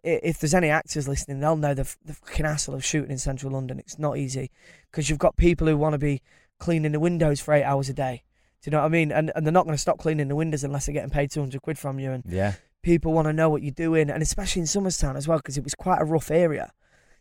[0.03, 3.51] if there's any actors listening, they'll know the, the fucking hassle of shooting in central
[3.53, 3.79] London.
[3.79, 4.51] It's not easy
[4.89, 6.21] because you've got people who want to be
[6.59, 8.23] cleaning the windows for eight hours a day.
[8.61, 9.11] Do you know what I mean?
[9.11, 11.61] And and they're not going to stop cleaning the windows unless they're getting paid 200
[11.61, 12.11] quid from you.
[12.11, 12.53] And Yeah.
[12.83, 15.57] people want to know what you're doing, and especially in Somers Town as well, because
[15.57, 16.71] it was quite a rough area.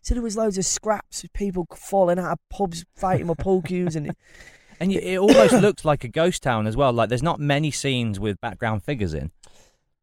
[0.03, 3.97] So there was loads of scraps, people falling out of pubs, fighting with pool cues,
[3.97, 4.17] and it,
[4.81, 6.91] And it almost looked like a ghost town as well.
[6.91, 9.31] Like there's not many scenes with background figures in.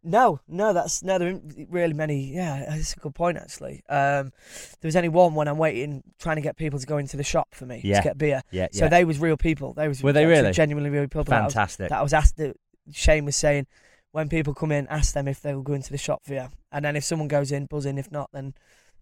[0.10, 1.18] No, no, that's no.
[1.20, 2.34] There aren't really many.
[2.34, 3.84] Yeah, that's a good point actually.
[3.90, 4.32] Um,
[4.80, 7.24] there was only one when I'm waiting, trying to get people to go into the
[7.24, 7.98] shop for me Yeah.
[7.98, 8.42] to get beer.
[8.52, 8.68] Yeah.
[8.72, 8.80] yeah.
[8.80, 9.74] So they was real people.
[9.74, 10.52] They was Were they really?
[10.54, 11.26] genuinely real people?
[11.26, 11.90] That I was- Fantastic.
[11.90, 12.38] That I was asked.
[12.38, 12.56] That
[12.92, 13.68] Shane was saying
[14.14, 16.48] when people come in, ask them if they will go into the shop for you,
[16.72, 17.98] and then if someone goes in, buzz in.
[17.98, 18.54] If not, then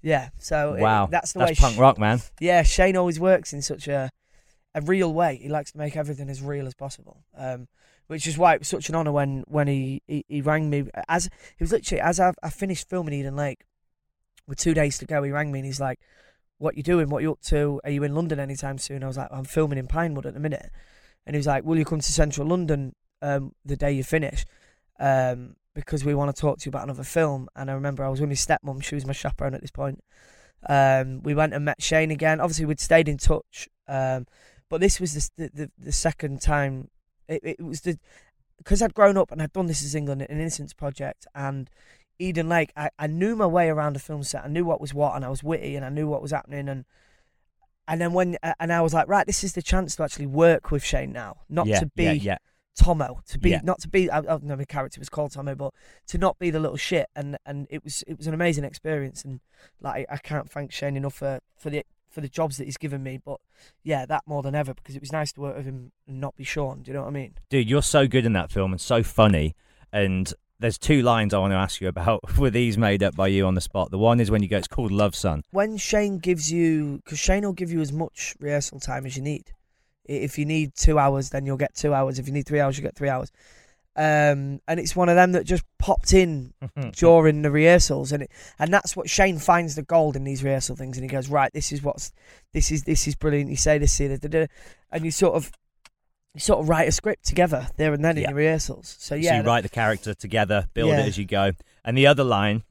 [0.02, 0.30] yeah.
[0.39, 1.06] So it- wow.
[1.06, 1.56] that's the That's way.
[1.56, 2.20] punk Sh- rock, man.
[2.39, 4.10] Yeah, Shane always works in such a
[4.74, 5.36] a real way.
[5.38, 7.24] He likes to make everything as real as possible.
[7.38, 7.68] Um,
[8.08, 10.86] which is why it was such an honour when when he, he, he rang me
[11.08, 13.65] as he was literally as I, I finished filming Eden Lake
[14.48, 15.24] with two days to go.
[15.24, 16.00] He rang me and he's like,
[16.58, 17.10] "What you doing?
[17.10, 17.82] What you up to?
[17.84, 20.39] Are you in London anytime soon?" I was like, "I'm filming in Pinewood at the
[20.39, 20.70] minute,"
[21.26, 24.46] and he was like, "Will you come to Central London um, the day you finish?"
[25.00, 27.50] Um, because we want to talk to you about another film.
[27.56, 30.04] And I remember I was with my stepmom; she was my chaperone at this point.
[30.68, 32.39] Um, we went and met Shane again.
[32.39, 34.26] Obviously, we'd stayed in touch, um,
[34.70, 36.89] but this was the, the the, the second time.
[37.28, 37.98] It, it was the
[38.58, 41.70] because I'd grown up and I'd done This Is England, an Innocence project, and
[42.20, 42.72] Eden Lake.
[42.76, 44.46] I, I knew my way around a film set.
[44.46, 46.70] I knew what was what, and I was witty, and I knew what was happening,
[46.70, 46.86] and
[47.88, 50.28] and then when uh, and I was like, right, this is the chance to actually
[50.28, 52.38] work with Shane now, not yeah, to be yeah, yeah.
[52.76, 53.62] Tomo, to be Yeah.
[53.64, 54.10] not to be.
[54.10, 55.74] I, I don't know my character was called Tomo, but
[56.08, 59.24] to not be the little shit, and and it was it was an amazing experience,
[59.24, 59.40] and
[59.82, 63.04] like I can't thank Shane enough for for the for the jobs that he's given
[63.04, 63.39] me, but
[63.84, 66.36] yeah, that more than ever because it was nice to work with him and not
[66.38, 66.82] be Shaun.
[66.82, 67.34] Do you know what I mean?
[67.49, 69.54] Dude, you're so good in that film and so funny.
[69.91, 72.21] And there's two lines I want to ask you about.
[72.38, 73.91] Were these made up by you on the spot?
[73.91, 75.43] The one is when you go, it's called Love Son.
[75.51, 79.21] When Shane gives you, because Shane will give you as much rehearsal time as you
[79.21, 79.51] need.
[80.06, 82.17] If you need two hours, then you'll get two hours.
[82.17, 83.32] If you need three hours, you get three hours.
[83.98, 86.54] Um, and it's one of them that just popped in
[86.94, 90.76] during the rehearsals, and it, and that's what Shane finds the gold in these rehearsal
[90.76, 92.12] things, and he goes, right, this is what's,
[92.54, 93.50] this is this is brilliant.
[93.50, 94.48] You say this, here, da, da, da,"
[94.92, 95.52] and you sort of,
[96.34, 98.24] you sort of write a script together there and then Yeah.
[98.24, 98.98] in the rehearsals.
[99.00, 101.00] So so yeah, you write the character together, build Yeah.
[101.00, 101.52] it as you go.
[101.86, 102.64] And the other line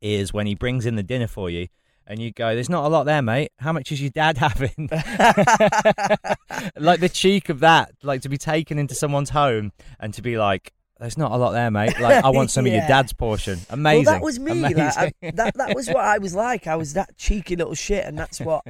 [0.00, 1.68] is when he brings in the dinner for you,
[2.06, 3.50] and you go, "There's not a lot there, mate.
[3.58, 4.72] How much is your dad having?"
[6.76, 10.38] like the cheek of that, like to be taken into someone's home and to be
[10.38, 11.98] like, "There's not a lot there, mate.
[12.00, 14.04] Like I want some of your dad's portion." Amazing.
[14.06, 14.54] Well, that was me.
[14.54, 16.66] Like, I, that that was what I was like.
[16.66, 18.64] I was that cheeky little shit, and that's what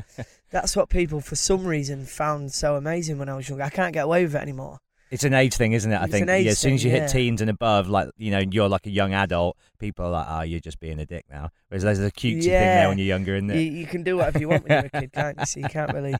[0.50, 3.64] that's what people for some reason found so amazing when I was younger.
[3.64, 4.78] I can't get away with it anymore.
[5.10, 5.96] It's an age thing, isn't it?
[5.96, 7.12] I It's think an age yeah, as soon as you thing, hit yeah.
[7.20, 9.56] teens and above, like you know, you're like a young adult.
[9.78, 12.50] People are like, "Oh, you're just being a dick now." Whereas there's a cutesy thing
[12.50, 13.60] there when you're younger, isn't You, it?
[13.72, 15.46] you can do whatever you want when you're a kid, can't you?
[15.46, 16.14] So you can't really.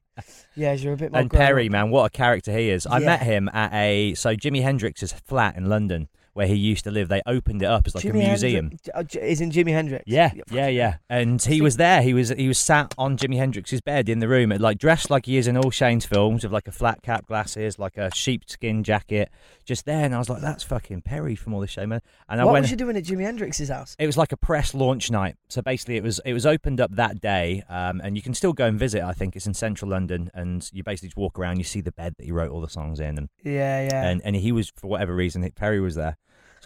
[0.55, 1.21] Yeah, you're a bit more.
[1.21, 1.73] And Perry, up.
[1.73, 2.87] man, what a character he is.
[2.89, 6.91] I met him at a so Jimi Hendrix's flat in London where he used to
[6.91, 7.09] live.
[7.09, 8.65] They opened it up as like Jimi a museum.
[8.67, 10.05] Hendrix, oh, isn't Jimi Hendrix?
[10.07, 10.97] Yeah, yeah, yeah.
[11.09, 12.03] And he was there.
[12.03, 15.27] He was he was sat on Jimi Hendrix's bed in the room, like dressed like
[15.27, 18.85] he is in all Shane's films, with like a flat cap, glasses, like a sheepskin
[18.85, 19.31] jacket,
[19.65, 20.05] just there.
[20.05, 22.47] And I was like, "That's fucking Perry from all the show, man." And I went
[22.47, 22.63] What went.
[22.65, 23.97] was you doing at Jimi Hendrix's house?
[23.99, 25.37] It was like a press launch night.
[25.49, 28.53] So basically, it was it was opened up that day, um, and you can still
[28.53, 29.03] go and visit.
[29.03, 31.57] I think it's in central London, and you basically just walk around.
[31.59, 34.09] You see the bed that he wrote all the songs in, and Yeah, yeah.
[34.09, 36.17] and, and he was for whatever reason Perry was there.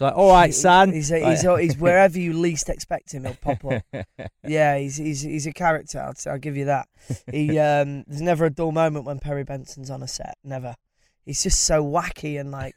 [0.01, 0.93] So like, all right, son.
[0.93, 3.83] He's, a, he's, he's wherever you least expect him, he'll pop up.
[4.47, 5.99] yeah, he's he's he's a character.
[5.99, 6.87] I'll, I'll give you that.
[7.31, 10.39] He um, there's never a dull moment when Perry Benson's on a set.
[10.43, 10.75] Never.
[11.23, 12.75] He's just so wacky and like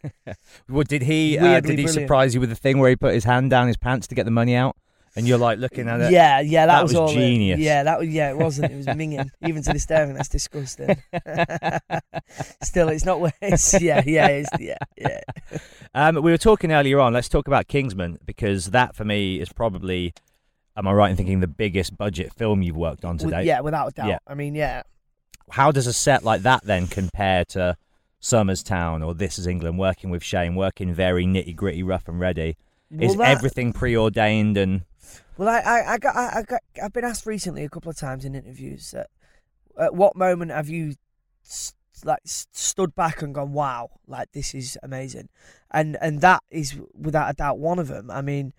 [0.69, 1.93] Well, did he uh, did he brilliant.
[1.93, 4.25] surprise you with the thing where he put his hand down his pants to get
[4.25, 4.77] the money out,
[5.17, 6.13] and you're like looking at it?
[6.13, 6.67] yeah, yeah.
[6.67, 7.09] That, That was, was all.
[7.11, 7.61] it- genius.
[7.61, 8.31] yeah, that was yeah.
[8.31, 8.73] It wasn't.
[8.73, 9.29] It was minging.
[9.47, 10.97] Even to this day, I think that's disgusting.
[12.63, 13.33] Still, it's not.
[13.41, 15.21] It's yeah, yeah, it's, yeah, yeah.
[15.95, 17.13] Um, we were talking earlier on.
[17.13, 20.13] Let's talk about Kingsman because that for me is probably,
[20.77, 23.45] am I right in thinking the biggest budget film you've worked on today?
[23.45, 24.09] yeah, without a doubt.
[24.09, 24.19] Yeah.
[24.27, 24.83] I mean, yeah.
[25.51, 27.77] How does a set like that then compare to
[28.19, 29.79] Somers Town or This Is England?
[29.79, 32.57] Working with Shane, working very nitty gritty, rough and ready.
[32.99, 34.83] Is that- everything preordained and
[35.37, 37.97] Well, I, I, I got, I, I got, I've been asked recently a couple of
[37.97, 39.09] times in interviews that
[39.79, 40.95] at what moment have you
[41.45, 45.29] s- like s- stood back and gone, "Wow, like this is amazing,"
[45.71, 48.11] and and that is without a doubt one of them.
[48.11, 48.53] I mean,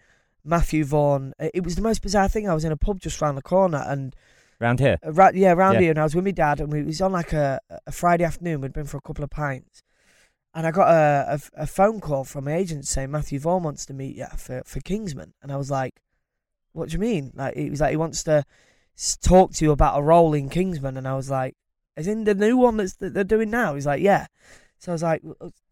[0.43, 1.33] Matthew Vaughn.
[1.39, 2.49] It was the most bizarre thing.
[2.49, 4.13] I was in a pub just round the corner and.
[4.59, 4.97] around here?
[5.05, 5.79] Uh, right, yeah, around Yeah.
[5.81, 7.91] here, and I was with my dad, and we it was on like a, a
[7.91, 8.59] Friday afternoon.
[8.61, 9.81] We'd been for a couple of pints,
[10.53, 13.85] and I got a, a, a phone call from my agent saying Matthew Vaughn wants
[13.87, 16.01] to meet you for, for Kingsman, and I was like,
[16.75, 18.45] "What do you mean?" Like he was like he wants to
[19.21, 21.55] talk to you about a role in Kingsman, and I was like,
[21.97, 24.27] "Is in the new one that's that they're doing now?" He's like, "Yeah."
[24.79, 25.23] So I was like,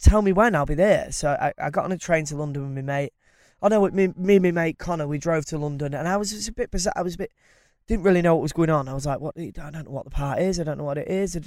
[0.02, 2.64] "Tell me when I'll be there." So I, I got on a train to London
[2.64, 3.14] with my mate.
[3.62, 6.18] Oh no, with me, me and my mate Connor, we drove to London, and I
[6.18, 6.94] was just a bit bizarre.
[6.96, 7.32] I was a bit
[7.88, 8.88] didn't really know what was going on.
[8.88, 9.36] I was like, "What?
[9.38, 10.60] I don't know what the part is.
[10.60, 11.38] I don't know what it is."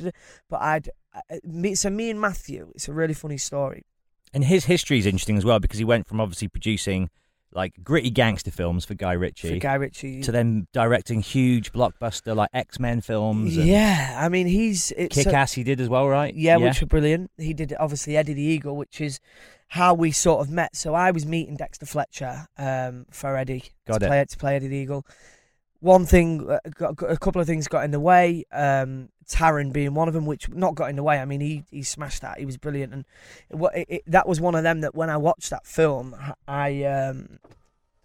[0.49, 2.73] But I'd I, me, so me and Matthew.
[2.75, 3.85] It's a really funny story.
[4.33, 7.11] And his history is interesting as well because he went from obviously producing
[7.57, 10.21] like gritty gangster films for Guy Ritchie For Guy Ritchie.
[10.23, 13.57] to then directing huge blockbuster like X Men films.
[13.57, 15.55] yeah, I mean he's Kick Ass.
[15.55, 16.35] he did as well, right?
[16.35, 17.31] Yeah, which were brilliant.
[17.39, 19.19] He did obviously Eddie the Eagle, which is
[19.69, 20.77] how we sort of met.
[20.77, 24.09] So I was meeting Dexter Fletcher um, for Eddie Got to it.
[24.09, 25.07] play to play Eddie the Eagle.
[25.81, 28.45] One thing, uh, a couple of things got in the way.
[28.53, 31.19] Um, Taron being one of them, which not got in the way.
[31.19, 32.39] I mean, he he smashed that.
[32.39, 33.05] He was brilliant, and
[33.51, 36.15] it, it, it, that was one of them that when I watched that film,
[36.47, 37.39] I um,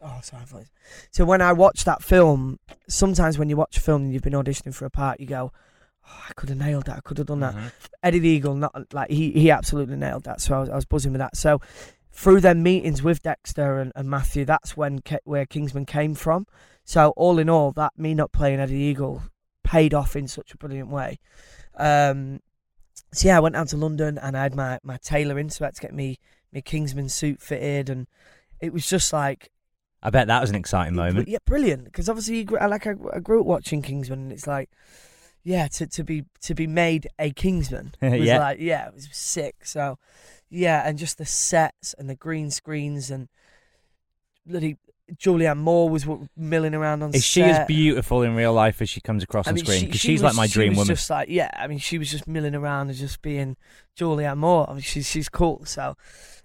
[0.02, 0.66] oh sorry.
[1.12, 4.34] So when I watched that film, sometimes when you watch a film and you've been
[4.34, 5.52] auditioning for a part, you go,
[6.08, 6.98] oh, I could have nailed that.
[6.98, 7.56] I could have done that.
[7.56, 7.72] Mhm.
[8.04, 10.42] Eddie the Eagle, not like he he absolutely nailed that.
[10.42, 11.38] So I was, I was buzzing with that.
[11.38, 11.62] So
[12.12, 16.48] through them meetings with Dexter and, and Matthew, that's when where Kingsman came from.
[16.92, 19.24] So all in all, that me not playing Eddie the Eagle
[19.64, 21.20] paid off in such a brilliant way.
[21.78, 22.42] Um,
[23.14, 25.64] so yeah, I went down to London and I had my my tailor in, so
[25.64, 26.20] I had to get me
[26.54, 28.08] my Kingsman suit fitted, and
[28.60, 29.52] it was just like
[30.04, 31.30] I bet that was an exciting moment.
[31.30, 31.86] yeah, brilliant.
[31.86, 34.70] Because obviously, like I, I grew up watching Kingsman, and it's like,
[35.46, 38.40] yeah, to, to be to be made a Kingsman was Yeah.
[38.40, 39.64] like, yeah, it was sick.
[39.64, 39.98] So,
[40.50, 43.30] yeah, and just the sets and the green screens and
[44.46, 44.76] bloody
[45.18, 48.90] Julianne Moore was w- milling around on Is she as beautiful in real life as
[48.90, 49.86] she comes across I on screen?
[49.86, 50.96] Because she she's was- like my she dream was woman.
[50.96, 53.58] Just like, yeah, I mean, she was just milling around and just being
[54.00, 54.70] Julianne Moore.
[54.70, 55.64] I mean, she's she's cool.
[55.66, 55.96] So,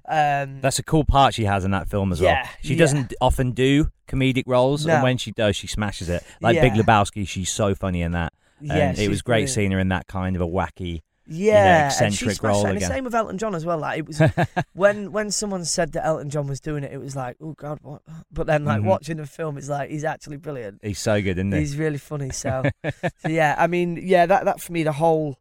[0.08, 2.30] um, That's a cool part she has in that film as well.
[2.30, 2.78] Yeah, She yeah.
[2.78, 6.22] doesn't often do comedic roles, and when she does, she smashes it.
[6.40, 8.32] Like Big Lebowski, she's so funny in that.
[8.60, 9.50] yeah, it was great brilliant.
[9.50, 11.02] seeing her in that kind of a wacky.
[11.28, 12.70] Yeah, and eccentric she role it.
[12.70, 13.78] And the same with Elton John as well.
[13.78, 14.20] Like it was
[14.74, 17.78] when when someone said that Elton John was doing it, it was like, oh god,
[17.82, 18.02] what?
[18.30, 18.84] But then like Mhm.
[18.84, 20.80] watching the film, it's like he's actually brilliant.
[20.82, 21.58] He's so good, isn't he?
[21.58, 22.30] He's really funny.
[22.30, 22.62] So,
[23.18, 25.38] so yeah, I mean, yeah, that that for me, the whole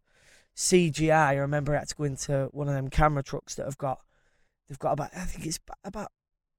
[0.56, 1.12] CGI.
[1.14, 4.00] I remember I had to go into one of them camera trucks that have got,
[4.70, 6.12] they've got about I think it's about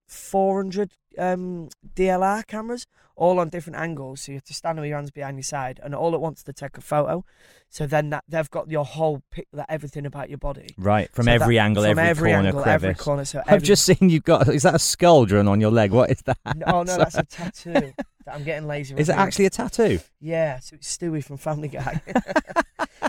[0.07, 4.21] 400 um, DLR cameras, all on different angles.
[4.23, 6.43] So you have to stand with your hands behind your side, and all at once
[6.45, 7.25] to take a photo.
[7.69, 10.69] So then that they've got your whole pic, that everything about your body.
[10.79, 12.85] right from So every that- angle, from every, corner, angle, crevice.
[12.85, 13.25] every corner.
[13.25, 14.49] So I've just seen you've got.
[14.49, 15.91] Is that a skull drawn on your leg?
[15.91, 16.39] What is that?
[16.67, 18.95] Oh no, that's a tattoo that I'm getting lazy.
[18.97, 19.99] Is it actually a tattoo?
[20.21, 22.01] Yeah, so it's Stewie from Family Guy.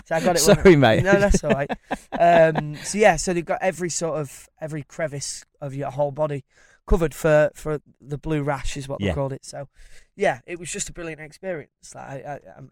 [0.04, 0.38] So I got it.
[0.40, 1.02] Sorry, when- mate.
[1.04, 1.70] No, that's all right.
[2.12, 6.44] Um, so yeah, so they've got every sort of every crevice of your whole body
[6.88, 9.08] covered for for the blue rash is what Yeah.
[9.10, 9.44] they called it.
[9.44, 9.68] So
[10.16, 11.94] yeah, it was just a brilliant experience.
[11.94, 12.70] Like, I, I, I'm,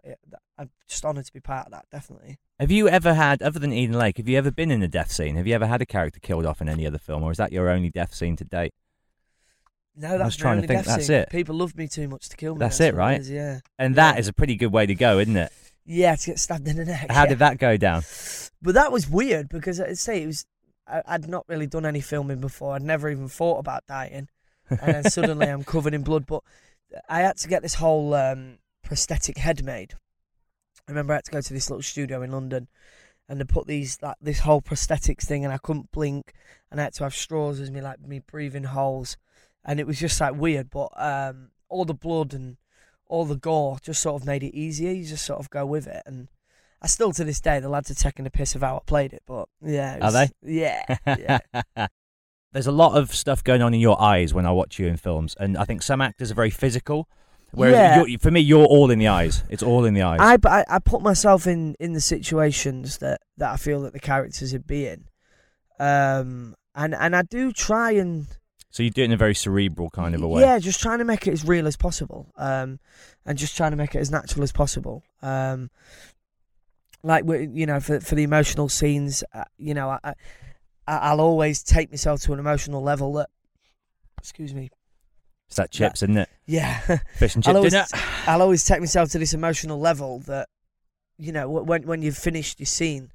[0.58, 1.86] I'm just honoured to be part of that.
[1.92, 2.38] Definitely.
[2.58, 5.12] Have you ever had, other than Eden Lake, have you ever been in a death
[5.12, 5.36] scene?
[5.36, 7.52] Have you ever had a character killed off in any other film, or is that
[7.52, 8.72] your only death scene to date?
[9.94, 11.16] No, I that's was trying to think, that's scene.
[11.16, 11.30] it.
[11.30, 12.58] People love me too much to kill me.
[12.58, 13.20] That's it, right?
[13.20, 13.60] is, yeah.
[13.78, 14.20] And that Yeah.
[14.20, 15.52] is a pretty good way to go, isn't it?
[15.84, 17.06] Yeah, to get stabbed in the neck.
[17.10, 17.28] How yeah.
[17.28, 18.02] did that go down?
[18.60, 20.44] But that was weird because I'd say it was.
[20.88, 22.74] I, I'd not really done any filming before.
[22.74, 24.28] I'd never even thought about dying,
[24.70, 26.26] and then suddenly I'm covered in blood.
[26.26, 26.42] But
[27.08, 29.94] I had to get this whole um, prosthetic head made.
[30.88, 32.68] I remember I had to go to this little studio in London,
[33.28, 36.32] and they put these like this whole prosthetics thing, and I couldn't blink,
[36.70, 39.16] and I had to have straws as me like me breathing holes,
[39.64, 40.70] and it was just like weird.
[40.70, 42.56] But um, all the blood and
[43.08, 44.92] all the gore just sort of made it easier.
[44.92, 46.28] You just sort of go with it, and
[46.82, 49.12] I still to this day the lads are taking the piss of how I played
[49.12, 49.22] it.
[49.26, 50.28] But yeah, it Are they?
[50.42, 51.86] Yeah, yeah.
[52.52, 54.96] There's a lot of stuff going on in your eyes when I watch you in
[54.96, 57.08] films, and I think some actors are very physical.
[57.52, 58.16] Whereas Yeah.
[58.18, 59.42] for me, you're all in the eyes.
[59.48, 60.20] It's all in the eyes.
[60.20, 64.00] I, I I put myself in in the situations that that I feel that the
[64.00, 65.04] characters would be in,
[65.78, 68.26] um, and and I do try and
[68.70, 70.42] so you do it in a very cerebral kind of a way.
[70.42, 72.78] Yeah, just trying to make it as real as possible, um,
[73.24, 75.02] and just trying to make it as natural as possible.
[75.22, 75.70] Um,
[77.06, 80.14] like you know, for for the emotional scenes, uh, you know, I, I
[80.86, 83.30] I'll always take myself to an emotional level that,
[84.18, 84.70] excuse me,
[85.48, 86.28] It's that chips, isn't it?
[86.46, 86.80] yeah,
[87.16, 87.86] Fish and I'll chip always, dinner.
[88.26, 90.48] I'll always take myself to this emotional level that,
[91.18, 93.12] you know, when when you've finished your scene,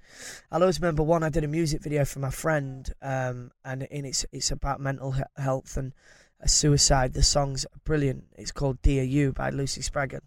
[0.52, 1.24] I'll always remember one.
[1.24, 5.16] I did a music video for my friend, um, and and it's it's about mental
[5.38, 5.94] health and
[6.42, 7.14] uh, suicide.
[7.14, 8.26] The song's brilliant.
[8.38, 10.22] It's called "Dear You" by Lucy Spraggan,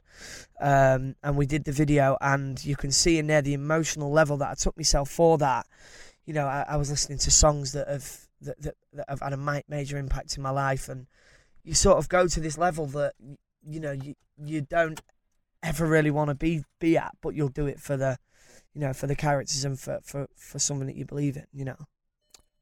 [0.61, 4.37] um, and we did the video, and you can see in there the emotional level
[4.39, 5.67] that I took myself for that.
[6.25, 9.33] You know, I, I was listening to songs that have that, that, that have had
[9.33, 11.07] a ma- major impact in my life, and
[11.63, 13.15] you sort of go to this level that
[13.67, 15.01] you know you you don't
[15.63, 18.19] ever really want to be be at, but you'll do it for the
[18.73, 21.47] you know for the characters and for for for something that you believe in.
[21.53, 21.77] You know.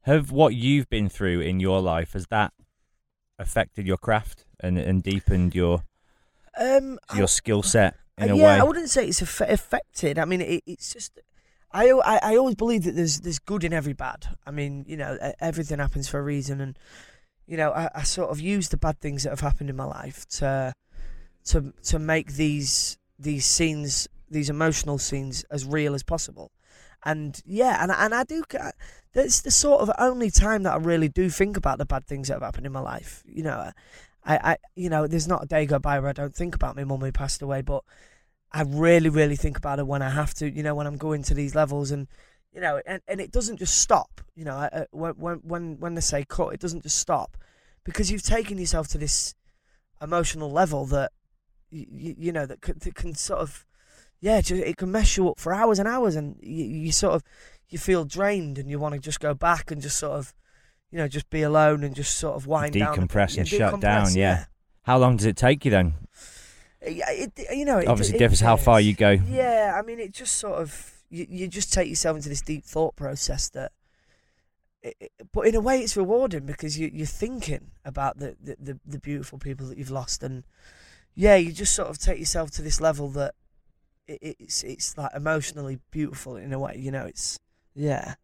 [0.01, 2.51] Have what you've been through in your life has that
[3.39, 5.83] affected your craft and and deepened your
[6.59, 8.59] Um, your skill set in Uh, a yeah, way?
[8.59, 10.19] I wouldn't say it's aff- affected.
[10.19, 11.19] I mean, it, it's just.
[11.71, 14.37] I, I I always believe that there's there's good in every bad.
[14.45, 16.77] I mean, you know, everything happens for a reason, and
[17.47, 19.85] you know, I, I sort of use the bad things that have happened in my
[19.85, 20.73] life to
[21.45, 26.51] to to make these these scenes, these emotional scenes, as real as possible.
[27.05, 28.43] And yeah, and and I do.
[28.43, 28.71] ca- uh,
[29.13, 32.27] That's the sort of only time that I really do think about the bad things
[32.27, 33.23] that have happened in my life.
[33.25, 33.71] You know, uh,
[34.25, 36.75] I, I you know, there's not a day go by where I don't think about
[36.75, 37.83] my mum who passed away, but
[38.51, 40.49] I really, really think about it when I have to.
[40.49, 42.07] You know, when I'm going to these levels, and
[42.53, 44.21] you know, and, and it doesn't just stop.
[44.35, 47.37] You know, I, uh, when when when when they say cut, it doesn't just stop
[47.83, 49.35] because you've taken yourself to this
[50.01, 51.11] emotional level that
[51.71, 53.65] you, you know that can, that can sort of
[54.23, 57.23] yeah, it can mess you up for hours and hours, and you, you sort of
[57.67, 60.33] you feel drained, and you want to just go back and just sort of
[60.91, 63.09] you know just be alone and just sort of wind down, a bit.
[63.09, 64.45] Decompress and Yeah, shut down, decompress, yeah.
[64.83, 65.95] How long does it take you then?
[66.87, 69.11] yeah, it, you know, it, Obviously it differs how far you go.
[69.11, 72.63] Yeah, I mean, it just sort of you, you just take yourself into this deep
[72.63, 73.71] thought process that,
[74.81, 78.55] it, it- but in a way, it's rewarding because you you're thinking about the, the
[78.59, 80.43] the the beautiful people that you've lost, and
[81.13, 83.35] yeah, you just sort of take yourself to this level that
[84.07, 86.75] it, it's it's like emotionally beautiful in a way.
[86.77, 87.39] You know, it's
[87.75, 88.15] yeah.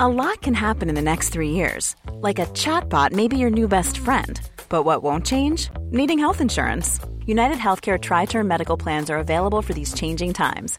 [0.00, 1.96] A lot can happen in the next three years.
[2.14, 4.40] Like a chatbot may be your new best friend.
[4.68, 5.70] But what won't change?
[5.90, 6.98] Needing health insurance.
[7.26, 10.78] United Healthcare Tri Term Medical Plans are available for these changing times.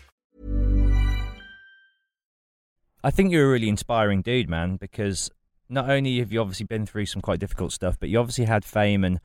[3.03, 5.29] I think you're a really inspiring dude, man, because
[5.69, 8.63] not only have you obviously been through some quite difficult stuff, but you obviously had
[8.65, 9.19] fame and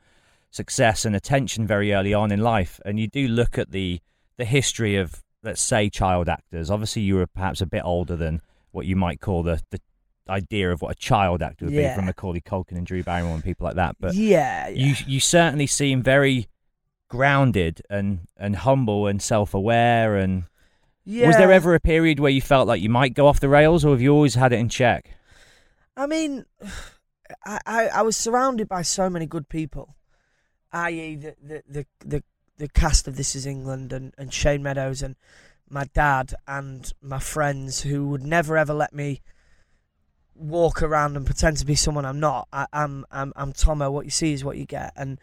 [0.49, 2.79] success and attention very early on in life.
[2.85, 3.99] And you do look at the
[4.37, 6.69] the history of, let's say, child actors.
[6.69, 8.39] Obviously, you were perhaps a bit older than
[8.71, 9.81] what you might call the, the
[10.29, 11.89] idea of what a child actor would Yeah.
[11.91, 13.95] be from Macaulay Culkin and Drew Barrymore and people like that.
[13.99, 14.85] But yeah, yeah.
[14.85, 16.47] you you certainly seem very
[17.09, 20.43] grounded and and humble and self aware and
[21.07, 21.27] yeah.
[21.27, 23.85] was there ever a period where you felt like you might go off the rails
[23.85, 25.09] or have you always had it in check?
[25.95, 26.45] I mean,
[27.45, 29.95] I, I, I was surrounded by so many good people,
[30.71, 31.15] i.e.
[31.15, 32.23] The, the, the, the,
[32.57, 35.15] the cast of This Is England and, and Shane Meadows and
[35.69, 39.21] my dad and my friends who would never ever let me
[40.35, 42.47] walk around and pretend to be someone I'm not.
[42.53, 43.89] I, I'm, I'm, I'm Tomo.
[43.91, 44.93] What you see is what you get.
[44.95, 45.19] And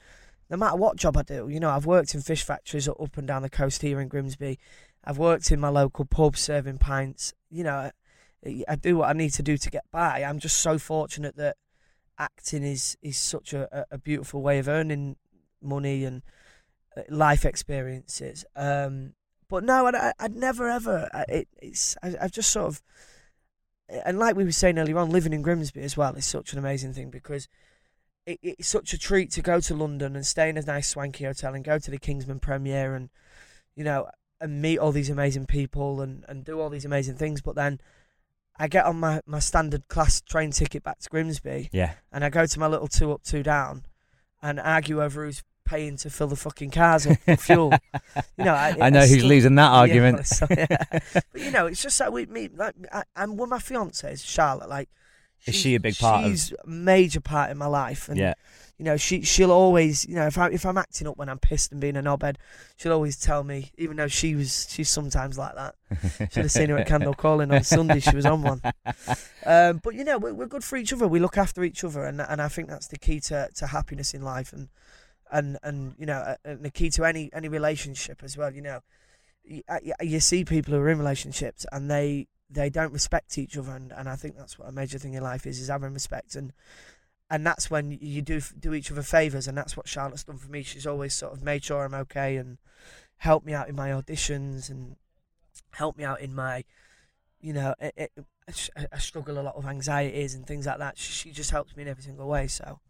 [0.51, 3.27] no matter what job I do, you know, I've worked in fish factories up and
[3.27, 4.59] down the coast here in Grimsby.
[5.05, 7.35] I've worked in my local pub serving pints.
[7.51, 7.91] You know,
[8.69, 10.23] I do what I need to do to get by.
[10.23, 11.57] I'm just so fortunate that
[12.19, 15.17] acting is is such a, a beautiful way of earning
[15.63, 16.23] money and
[16.97, 18.45] uh, life experiences.
[18.55, 19.15] Um,
[19.49, 21.09] but no, I'd, I'd never ever.
[21.13, 22.83] I- It, it's I, I've just sort of,
[23.89, 26.59] and like we were saying earlier on, living in Grimsby as well is such an
[26.59, 27.49] amazing thing because
[28.27, 31.25] it, it's such a treat to go to London and stay in a nice swanky
[31.25, 33.11] hotel and go to the Kingsman premiere and
[33.77, 34.09] you know
[34.45, 37.41] and meet all these amazing people and, and do all these amazing things.
[37.41, 37.81] But then
[38.59, 41.95] I get on my, my standard class train ticket back to Grimsby Yeah.
[42.13, 43.85] and I go to my little two up, two down
[44.43, 47.73] and argue over who's paying to fill the fucking cars up with fuel.
[48.37, 50.17] You know, I, I know who's still- losing that argument.
[50.17, 50.77] well, so- yeah.
[51.33, 54.69] But you know, it's just like we me like I, I'm with my fiance, Charlotte.
[54.69, 54.89] Like,
[55.47, 58.35] Is she a big part of- She's a major part in my life, and yeah.
[58.79, 61.39] You know, she she'll always, you know, if I if I'm acting up when I'm
[61.39, 62.37] pissed and being a knobhead,
[62.77, 65.77] she'll always tell me, even though she was she's sometimes like that.
[66.33, 68.01] Should have seen her at Kendal Calling on Sunday.
[68.01, 68.63] She was on one.
[69.47, 71.07] Um, but you know, we're, we're good for each other.
[71.07, 74.15] We look after each other, and and I think that's the key to, to happiness
[74.15, 74.71] in life, and
[75.31, 78.51] and and you know, uh, and the key to any any relationship as well.
[78.51, 78.81] You know,
[79.45, 79.63] you,
[80.01, 83.93] you see people who are in relationships and they they don't respect each other, and,
[83.93, 86.53] and I think that's what a major thing in life is is having respect, and
[87.31, 90.51] and that's when you do do each other favors, and that's what Charlotte's done for
[90.51, 90.63] me.
[90.63, 92.59] She's always sort of made sure I'm okay and
[93.19, 94.97] helped me out in my auditions and
[95.71, 96.65] helped me out in my,
[97.41, 98.13] you know, it, it,
[98.93, 100.99] I- struggle a lot with anxieties and things like that.
[100.99, 102.47] She, she just helps me in every single way.
[102.47, 102.81] So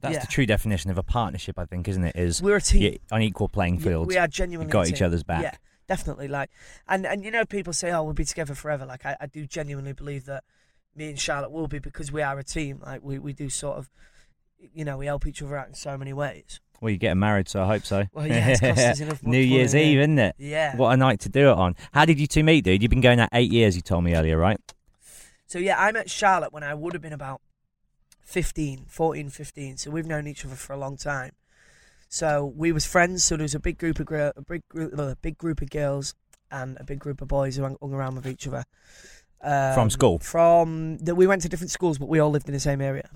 [0.00, 0.20] That's yeah.
[0.20, 2.16] the true definition of a partnership, I think, isn't it?
[2.16, 2.96] Is we're a team.
[3.10, 4.06] on equal playing Yeah, field.
[4.08, 5.42] we are genuinely got a each other's back.
[5.42, 5.54] Yeah,
[5.88, 6.28] definitely.
[6.28, 6.50] Like,
[6.88, 9.46] and and you know, people say, "Oh, we'll be together forever." Like, I, I do
[9.46, 10.44] genuinely believe that
[10.94, 12.80] me and Charlotte will be because we are a team.
[12.84, 13.90] Like, we we do sort of,
[14.74, 16.60] you know, we help each other out in so many ways.
[16.80, 18.04] Well, you're getting married, so I hope so.
[18.12, 19.72] Well, yeah, it's cost us enough New Year's.
[19.74, 20.34] Eve, isn't it?
[20.36, 20.76] Yeah.
[20.76, 21.76] What a night to do it on.
[21.92, 22.82] How did you two meet, dude?
[22.82, 24.58] You've been going out eight years, you told me earlier, right?
[25.46, 27.40] So yeah, I met Charlotte when I would have been about
[28.22, 29.76] 15, 14, 15.
[29.76, 31.32] So we've known each other for a long time.
[32.08, 33.22] So we was friends.
[33.22, 35.70] So there was a big group of girl, a big group, a big group of
[35.70, 36.14] girls,
[36.50, 38.64] and a big group of boys who hung around with each other.
[39.42, 40.18] Um, From school?
[40.18, 43.10] From that, we went to different schools, but we all lived in the same area.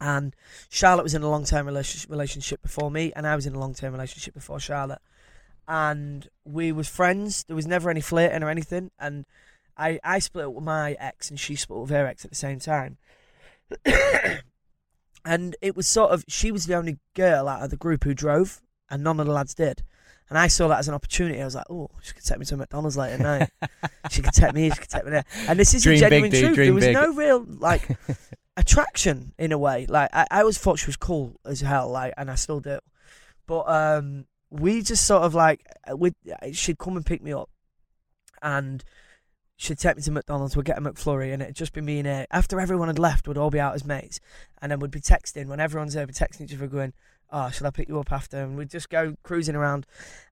[0.00, 0.34] And
[0.70, 3.92] Charlotte was in a long-term relationship relationship before me, and I was in a long-term
[3.92, 5.00] relationship before Charlotte.
[5.68, 7.44] And we was friends.
[7.44, 8.90] There was never any flirting or anything.
[8.98, 9.24] And
[9.76, 12.30] I, I split up with my ex, and she split up with her ex at
[12.30, 12.98] the same time.
[15.24, 18.14] and it was sort of she was the only girl out of the group who
[18.14, 19.82] drove, and none of the lads did.
[20.30, 21.42] And I saw that as an opportunity.
[21.42, 23.50] I was like, oh, she could take me to McDonald's later at night.
[24.10, 25.24] she could take me here, she could take me there.
[25.48, 26.56] And this is Dream a genuine dude, truth.
[26.56, 26.94] there was big.
[26.94, 27.98] no real like
[28.56, 29.86] attraction in a way.
[29.88, 32.78] Like I, I always thought she was cool as hell, like, and I still do.
[33.46, 35.66] But um, we just sort of like
[35.96, 36.12] we
[36.52, 37.50] she'd come and pick me up,
[38.40, 38.84] and
[39.56, 40.56] she'd take me to McDonald's.
[40.56, 42.26] We'd get a McFlurry, and it'd just be me and her.
[42.30, 44.20] After everyone had left, we'd all be out as mates,
[44.62, 46.02] and then we'd be texting when everyone's there.
[46.02, 46.92] We'd be texting each other, going,
[47.32, 49.86] "Oh, should I pick you up after?" And we'd just go cruising around,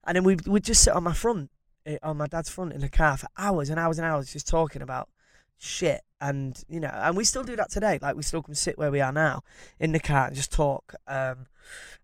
[0.05, 1.49] and then we'd we'd just sit on my front,
[1.85, 4.47] eh, on my dad's front in the car for hours and hours and hours, just
[4.47, 5.09] talking about
[5.57, 6.01] shit.
[6.21, 7.97] And you know, and we still do that today.
[8.01, 9.41] Like we still can sit where we are now
[9.79, 10.93] in the car and just talk.
[11.07, 11.47] Um,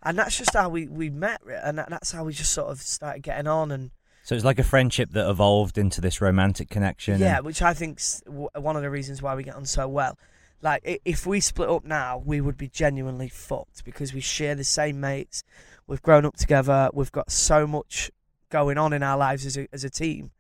[0.03, 2.79] and that's just how we we met, and that, that's how we just sort of
[2.81, 3.91] started getting on and.
[4.23, 7.19] So it's like a friendship that evolved into this romantic connection.
[7.19, 9.87] Yeah, and- which I think's w- one of the reasons why we get on so
[9.87, 10.17] well.
[10.66, 14.63] Like if we split up now, we would be genuinely fucked because we share the
[14.63, 15.43] same mates.
[15.86, 16.89] We've grown up together.
[16.91, 18.09] We've got so much
[18.49, 20.32] going on in our lives as a as a team.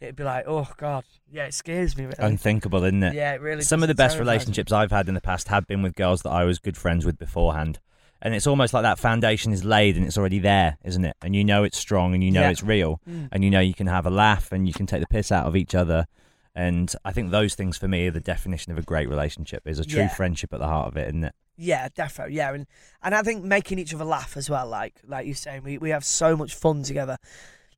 [0.00, 2.04] It'd be like, oh god, yeah, it scares me.
[2.04, 2.16] Really.
[2.20, 3.14] Unthinkable, isn't it?
[3.14, 3.62] yeah, it really.
[3.62, 6.30] Some of the best relationships I've had in the past have been with girls that
[6.30, 7.80] I was good friends with beforehand.
[8.24, 11.16] And it's almost like that foundation is laid and it's already there, isn't it?
[11.22, 12.50] And you know it's strong and you know Yeah.
[12.50, 13.00] it's real.
[13.10, 13.30] Mm.
[13.32, 15.46] And you know you can have a laugh and you can take the piss out
[15.46, 16.06] of each other.
[16.54, 19.64] And I think those things for me are the definition of a great relationship.
[19.64, 20.08] There's a true Yeah.
[20.08, 21.34] friendship at the heart of it, isn't it?
[21.56, 22.34] Yeah, definitely.
[22.36, 22.66] Yeah, and
[23.02, 24.66] and I think making each other laugh as well.
[24.66, 27.16] Like like you're saying, we, we have so much fun together.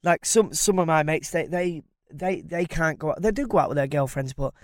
[0.03, 3.23] Like some some of my mates, they they they they can't go out.
[3.23, 4.55] They do go out with their girlfriends, but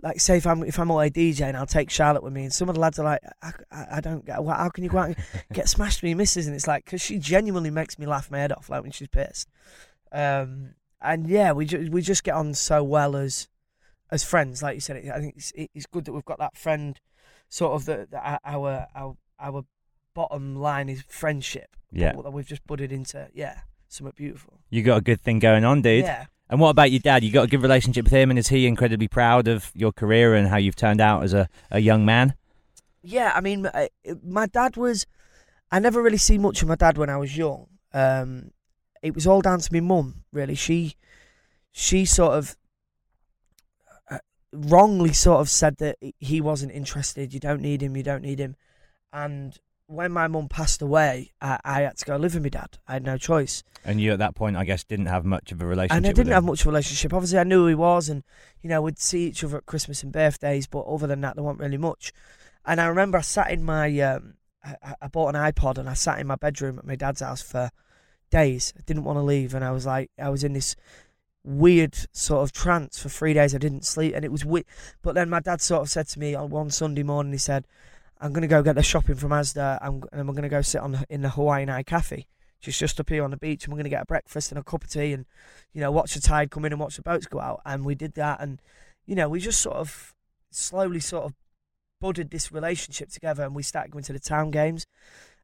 [0.00, 2.68] like say if I'm if I'm away DJing, I'll take Charlotte with me, and some
[2.68, 5.06] of the lads are like, I, I, I don't get how can you go out
[5.08, 5.16] and
[5.52, 6.46] get smashed with your missus?
[6.46, 9.08] And it's like because she genuinely makes me laugh my head off, like when she's
[9.08, 9.48] pissed.
[10.12, 13.48] Um, and yeah, we we just get on so well as
[14.12, 15.08] as friends, like you said.
[15.08, 17.00] I think it's, it's good that we've got that friend,
[17.48, 19.64] sort of the, the our our our
[20.14, 21.74] bottom line is friendship.
[21.90, 22.12] Yeah.
[22.14, 24.60] But we've just budded into yeah something beautiful.
[24.70, 26.04] You got a good thing going on, dude.
[26.04, 26.26] Yeah.
[26.50, 27.24] And what about your dad?
[27.24, 30.34] You got a good relationship with him, and is he incredibly proud of your career
[30.34, 32.34] and how you've turned out as a, a young man?
[33.02, 33.68] Yeah, I mean,
[34.22, 35.06] my dad was.
[35.70, 37.66] I never really see much of my dad when I was young.
[37.94, 38.50] Um,
[39.02, 40.54] it was all down to my mum, really.
[40.54, 40.96] She,
[41.70, 42.54] she sort of
[44.52, 47.32] wrongly sort of said that he wasn't interested.
[47.32, 47.96] You don't need him.
[47.96, 48.56] You don't need him.
[49.12, 52.78] And when my mum passed away, I, I had to go live with my dad.
[52.88, 53.62] I had no choice.
[53.84, 55.96] And you, at that point, I guess, didn't have much of a relationship.
[55.96, 57.12] And I didn't have much of a relationship.
[57.12, 58.22] Obviously, I knew who he was, and
[58.62, 60.66] you know, we'd see each other at Christmas and birthdays.
[60.66, 62.12] But other than that, there wasn't really much.
[62.64, 64.34] And I remember I sat in my, um,
[64.64, 67.42] I, I bought an iPod, and I sat in my bedroom at my dad's house
[67.42, 67.70] for
[68.30, 68.72] days.
[68.78, 70.76] I didn't want to leave, and I was like, I was in this
[71.44, 73.54] weird sort of trance for three days.
[73.54, 74.66] I didn't sleep, and it was weird.
[75.02, 77.66] But then my dad sort of said to me on one Sunday morning, he said,
[78.20, 81.22] "I'm gonna go get the shopping from Asda, and I'm gonna go sit on in
[81.22, 82.26] the Hawaiian Eye Cafe."
[82.60, 84.62] Just, just up here on the beach, and we're gonna get a breakfast and a
[84.62, 85.26] cup of tea, and
[85.72, 87.60] you know, watch the tide come in and watch the boats go out.
[87.64, 88.60] And we did that, and
[89.04, 90.14] you know, we just sort of
[90.50, 91.34] slowly sort of
[92.00, 94.86] budded this relationship together, and we started going to the town games.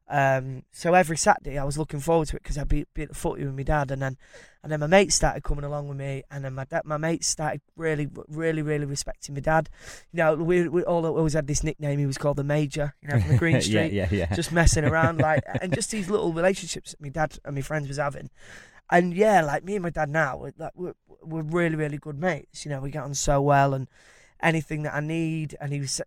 [0.09, 3.09] Um, so every Saturday I was looking forward to it because I'd be, be at
[3.09, 4.17] the footy with my dad, and then
[4.63, 7.27] and then my mates started coming along with me, and then my dad, my mates
[7.27, 9.69] started really, really, really respecting my dad.
[10.11, 11.99] You know, we, we all always had this nickname.
[11.99, 14.35] He was called the Major, you know, from the Green Street yeah, yeah, yeah.
[14.35, 17.87] just messing around, like, and just these little relationships that my dad and my friends
[17.87, 18.29] was having.
[18.91, 22.19] And yeah, like me and my dad now, we're, like, we're, we're really, really good
[22.19, 22.65] mates.
[22.65, 23.87] You know, we get on so well, and
[24.41, 26.01] anything that I need, and he was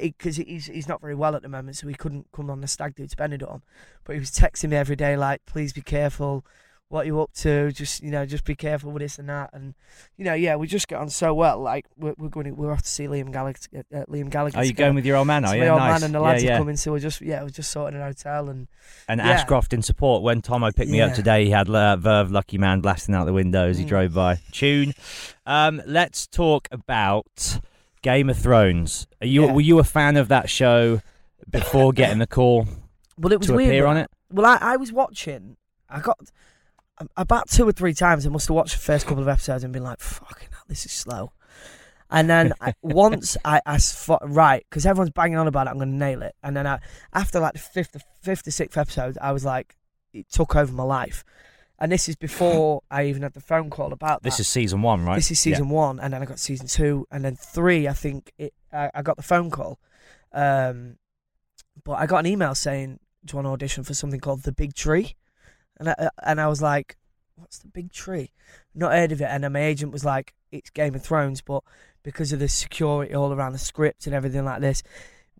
[0.00, 2.68] because he's he's not very well at the moment, so he couldn't come on the
[2.68, 3.62] stag do to Benidorm.
[4.04, 6.44] But he was texting me every day, like, please be careful.
[6.88, 7.70] What you up to?
[7.70, 9.74] Just you know, just be careful with this and that, and
[10.16, 11.60] you know, yeah, we just get on so well.
[11.60, 13.60] Like we're, we're going, to, we're off to see Liam Gallagher.
[13.94, 14.58] Uh, Liam Gallagher.
[14.58, 15.44] Are you going with your old man?
[15.44, 15.68] Are my you?
[15.68, 16.00] old nice.
[16.00, 18.04] man and the lads yeah, are coming, so we're just yeah, we're just sorting an
[18.04, 18.66] hotel and
[19.06, 19.28] And Yeah.
[19.30, 20.24] Ashcroft in support.
[20.24, 23.32] When Tomo picked me up today, he had uh, Verve Lucky Man blasting out the
[23.32, 23.88] window as he Mm.
[23.88, 24.40] drove by.
[24.50, 24.92] Tune.
[25.46, 27.60] Um, let's talk about
[28.02, 29.06] Game of Thrones.
[29.20, 29.52] Are you Yeah.
[29.52, 31.00] were you a fan of that show
[31.48, 32.66] before getting the call
[33.18, 33.68] well, it was to weird.
[33.70, 34.10] appear on it?
[34.30, 35.56] Well, I, I was watching.
[35.88, 36.18] I got
[37.16, 38.26] about two or three times.
[38.26, 40.84] I must have watched the first couple of episodes and been like, "Fucking hell, this
[40.86, 41.32] is slow."
[42.10, 45.76] And then I, once I, I thought, right, because everyone's banging on about it, I'm
[45.76, 46.34] going to nail it.
[46.42, 46.80] And then I,
[47.12, 49.76] after like the fifth, fifth or sixth episode, I was like,
[50.12, 51.24] it took over my life.
[51.80, 55.04] And this is before I even had the phone call about This is season one,
[55.04, 55.14] right?
[55.16, 55.54] This is Yeah.
[55.54, 57.88] season one, and then I got season two, and then three.
[57.88, 58.52] I think it.
[58.72, 59.78] I, I got the phone call,
[60.32, 60.98] um,
[61.82, 64.52] but I got an email saying, "Do you want to audition for something called The
[64.52, 65.16] Big Tree?"
[65.78, 66.98] And I and I was like,
[67.36, 68.30] "What's the Big Tree?"
[68.74, 69.28] Not heard of it.
[69.30, 71.64] And then my agent was like, "It's Game of Thrones, but
[72.02, 74.82] because of the security all around the script and everything like this,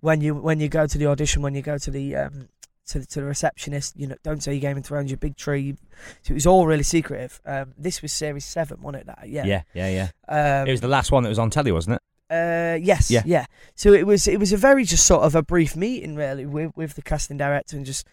[0.01, 2.49] when you when you go to the audition, when you go to the um,
[2.91, 5.37] to the, to the receptionist, you know, don't say you Game of Thrones, your Big
[5.37, 5.77] Tree."
[6.23, 7.41] So it was all really secretive.
[7.45, 9.07] Um, this was series seven, wasn't it?
[9.07, 9.45] That yeah.
[9.45, 10.61] yeah, yeah, yeah.
[10.61, 12.03] Um, it was the last one that was on telly, wasn't it?
[12.33, 13.23] uh, yes, Yeah.
[13.27, 16.47] yeah, So it was it was a very just sort of a brief meeting really
[16.47, 18.07] with with the casting director and just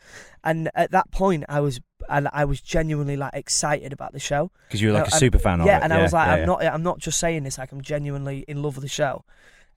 [0.43, 4.49] and at that point I was and I was genuinely like excited about the show.
[4.67, 6.33] Because you were like No, a super fan of yeah, and I was like, yeah,
[6.33, 6.45] I'm yeah.
[6.45, 9.23] not I'm not just saying this, like I'm genuinely in love with the show.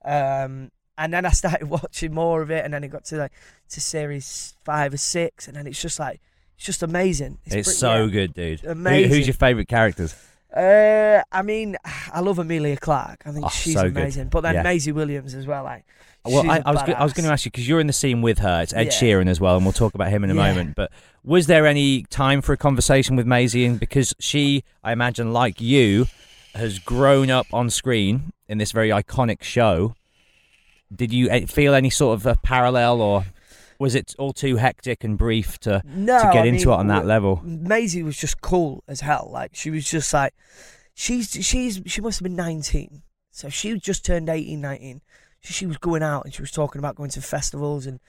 [0.03, 0.71] Um,
[1.03, 3.31] and then I started watching more of it, and then it got to like
[3.69, 6.21] to series five or six, and then it's just like
[6.57, 7.39] it's just amazing.
[7.45, 8.11] It's, pretty- so yeah.
[8.11, 8.59] good, dude.
[8.61, 9.09] Who- Amazing.
[9.11, 10.15] who's your favourite characters?
[10.55, 11.77] Uh, I mean,
[12.13, 13.23] I love Emilia Clarke.
[13.25, 13.97] I think Oh, she's so good.
[13.97, 14.27] amazing.
[14.29, 14.63] But then Yeah.
[14.63, 15.63] Maisie Williams as well.
[15.63, 15.85] Like,
[16.25, 17.93] Well, I, I was go- I was going to ask you because you're in the
[17.93, 18.61] scene with her.
[18.61, 18.91] It's Ed Yeah.
[18.91, 20.49] Sheeran as well, and we'll talk about him in a Yeah.
[20.49, 20.75] moment.
[20.75, 20.91] But
[21.23, 23.65] was there any time for a conversation with Maisie?
[23.65, 26.07] And because she, I imagine, like you,
[26.53, 29.95] has grown up on screen in this very iconic show.
[30.93, 33.25] Did you eh, feel any sort of a parallel, or
[33.79, 36.79] was it all too hectic and brief to No, to get I into mean, it
[36.79, 37.41] on that level?
[37.43, 39.29] Maisie was just cool as hell.
[39.31, 40.33] Like she was just like
[40.93, 43.03] she's she's she must have been 19.
[43.31, 45.01] So she just turned 18, 19.
[45.41, 47.99] So she was going out and she was talking about going to festivals and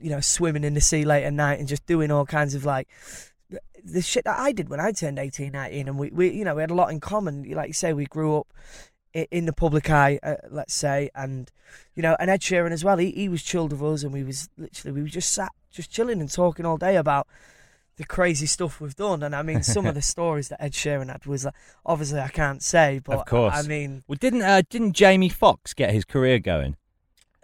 [0.00, 2.64] you know swimming in the sea late at night and just doing all kinds of
[2.64, 2.88] like
[3.82, 6.54] the shit that I did when I turned 18, 19 and we, we you know
[6.54, 7.50] we had a lot in common.
[7.50, 8.48] Like you say we grew up
[9.14, 11.50] in the public eye, uh, let's say, and
[11.94, 12.98] you know, and Ed Sheeran as well.
[12.98, 15.90] He he was chilled with us, and we was literally we were just sat, just
[15.90, 17.26] chilling and talking all day about
[17.96, 19.22] the crazy stuff we've done.
[19.22, 21.54] And I mean, some of the stories that Ed Sheeran had was like,
[21.84, 23.54] obviously I can't say, but Of course.
[23.54, 26.76] I mean, Well, didn't uh, didn't Jamie Foxx get his career going?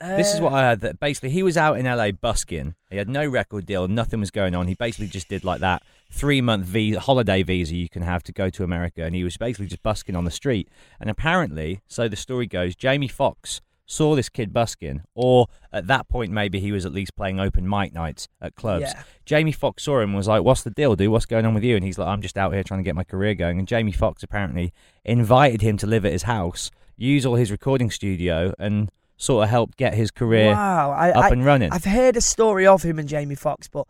[0.01, 0.81] This is what uh, I heard.
[0.81, 2.75] That basically he was out in LA busking.
[2.91, 3.89] He had no record deal.
[3.89, 4.67] Nothing was going on.
[4.67, 8.33] He basically just did like that three month visa, holiday visa you can have to
[8.33, 10.69] go to America, and he was basically just busking on the street.
[11.01, 16.09] And apparently, so the story goes, Jamie Foxx saw this kid busking, or at that
[16.09, 18.87] point maybe he was at least playing open mic nights at clubs.
[18.95, 19.03] Yeah.
[19.27, 21.11] Jamie Foxx saw him and was like, "What's the deal, dude?
[21.11, 22.95] What's going on with you?" And he's like, "I'm just out here trying to get
[22.95, 24.73] my career going." And Jamie Foxx apparently
[25.05, 28.91] invited him to live at his house, use all his recording studio, and
[29.25, 31.73] sort of helped get his career wow, I, up I, and running.
[31.73, 33.87] I've heard a story of him and Jamie Foxx, but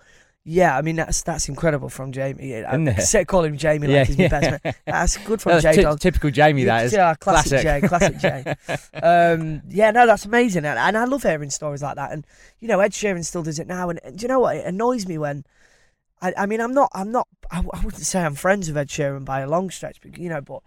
[0.46, 2.52] yeah, I mean that's that's incredible from Jamie.
[2.52, 3.00] Isn't?
[3.00, 4.28] Say call him Jamie like Yeah, he's my yeah.
[4.28, 4.74] best man.
[4.86, 6.00] That's good from J ty- Dog.
[6.00, 6.64] typical Jamie.
[6.64, 7.82] That is yeah, classic, classic.
[7.82, 8.98] Jay, classic Jay.
[9.02, 12.12] um, yeah, no, that's amazing, and, and I love hearing stories like that.
[12.12, 12.26] And
[12.60, 13.88] you know, Ed Sheeran still does it now.
[13.88, 14.56] And, and do you know what?
[14.56, 15.44] It annoys me when,
[16.20, 18.88] I, I mean, I'm not, I'm not, I, I wouldn't say I'm friends with Ed
[18.88, 20.62] Sheeran by a long stretch, but you know, but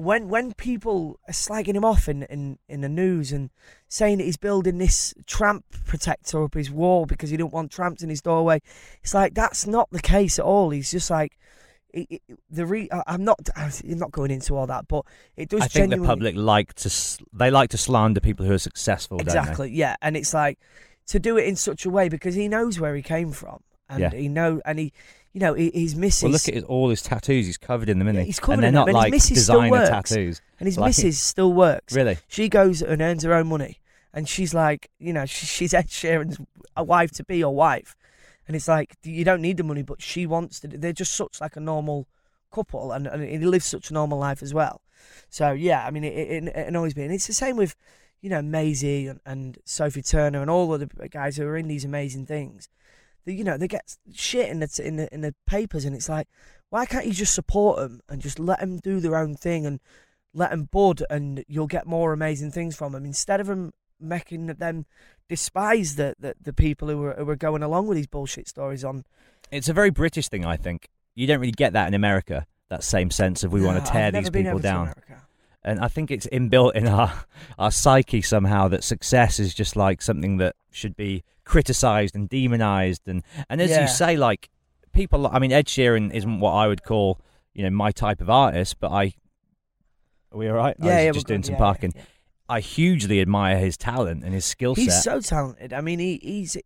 [0.00, 3.50] when when people are slagging him off in, in, in the news and
[3.88, 8.02] saying that he's building this tramp protector up his wall because he don't want tramps
[8.02, 8.60] in his doorway,
[9.02, 10.70] it's like that's not the case at all.
[10.70, 11.36] He's just like.
[11.92, 13.40] It, it, the re- I'm not.
[13.56, 15.04] I'm not going into all that, but
[15.36, 15.62] it does.
[15.62, 19.18] I think the public like to they like to slander people who are successful.
[19.18, 19.36] don't they?
[19.36, 20.60] Exactly, yeah, and it's like
[21.08, 23.98] to do it in such a way because he knows where he came from, and
[23.98, 24.10] Yeah.
[24.10, 24.92] he know, and he,
[25.32, 27.46] you know, he, his missus, Well, look at his, all his tattoos.
[27.46, 28.26] He's covered in them, isn't he?
[28.26, 30.42] he's covered and they're in not them, and his like still designer tattoos.
[30.58, 31.94] and his like- missus still works.
[31.94, 32.18] Really?
[32.28, 33.78] She goes and earns her own money,
[34.12, 36.38] and she's like, you know, she, she's Ed Sheeran's
[36.76, 37.96] a wife to be or wife,
[38.46, 40.68] and it's like you don't need the money, but she wants to.
[40.68, 42.06] They're just such like a normal
[42.52, 44.80] couple, and, and he lives such a normal life as well.
[45.28, 47.76] So yeah, I mean, it, it, it annoys me, and it's the same with,
[48.20, 51.68] you know, Maisie and, and Sophie Turner and all of the guys who are in
[51.68, 52.68] these amazing things.
[53.24, 55.94] They, you know, they get shit in the t- in the in the papers, and
[55.94, 56.28] it's like,
[56.70, 59.80] why can't you just support them and just let them do their own thing and
[60.32, 64.46] let them bud, and you'll get more amazing things from them instead of them making
[64.46, 64.86] them
[65.28, 68.84] despise the, the, the people who are, who are going along with these bullshit stories
[68.84, 69.04] on.
[69.50, 70.88] It's a very British thing, I think.
[71.14, 72.46] You don't really get that in America.
[72.68, 74.94] That same sense of we want to tear these people down.
[75.62, 77.12] And I think it's inbuilt in our
[77.58, 83.02] our psyche somehow that success is just like something that should be criticized and demonized.
[83.06, 83.82] And and as Yeah.
[83.82, 84.48] you say, like
[84.92, 87.20] people, I mean, Ed Sheeran isn't what I would call
[87.52, 89.12] you know my type of artist, but I.
[90.32, 90.76] Are we all right?
[90.80, 91.46] I Yeah, was yeah, just doing good.
[91.48, 91.92] some parking.
[92.48, 94.82] I hugely admire his talent and his skill set.
[94.82, 95.72] He's so talented.
[95.72, 96.56] I mean, he, he's.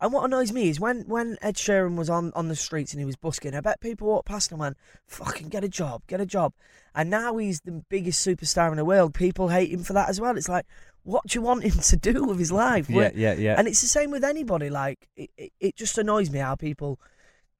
[0.00, 2.98] And what annoys me is when, when Ed Sheeran was on, on the streets and
[3.00, 4.76] he was busking, I bet people walked past him and went,
[5.06, 6.54] fucking get a job, get a job.
[6.98, 9.14] And now he's the biggest superstar in the world.
[9.14, 10.36] People hate him for that as well.
[10.36, 10.66] It's like,
[11.04, 12.90] what do you want him to do with his life?
[12.90, 13.54] yeah, yeah, yeah.
[13.56, 14.68] And it's the same with anybody.
[14.68, 16.98] Like, it, it, it just annoys me how people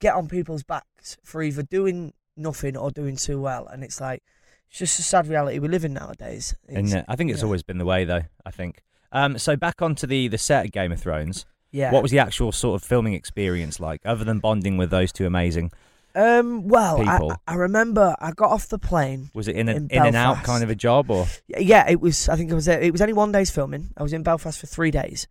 [0.01, 3.69] get on people's backs for either doing nothing or doing too well.
[3.69, 4.25] And it's like,
[4.69, 6.57] it's just a sad reality we live in nowadays.
[6.69, 7.45] And uh, I think it's yeah.
[7.47, 8.23] always been the way, though.
[8.45, 8.83] I think.
[9.13, 11.47] Um, so back onto the the set of Game of Thrones.
[11.71, 11.93] Yeah.
[11.93, 15.27] What was the actual sort of filming experience like, other than bonding with those two
[15.27, 15.71] amazing?
[16.15, 16.67] Um.
[16.69, 17.37] Well, I, people?
[17.47, 19.31] I remember I got off the plane.
[19.35, 20.47] Was it in, a, In in, and out Belfast.
[20.47, 22.29] kind of a job, or Yeah, it was.
[22.29, 22.67] I think it was.
[22.69, 23.91] It was only one day's filming.
[23.97, 25.29] I was in Belfast for three days.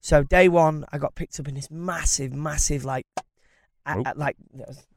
[0.00, 3.06] So day one, I got picked up in this massive, massive like,
[3.86, 4.02] I, Oh.
[4.06, 4.36] I- like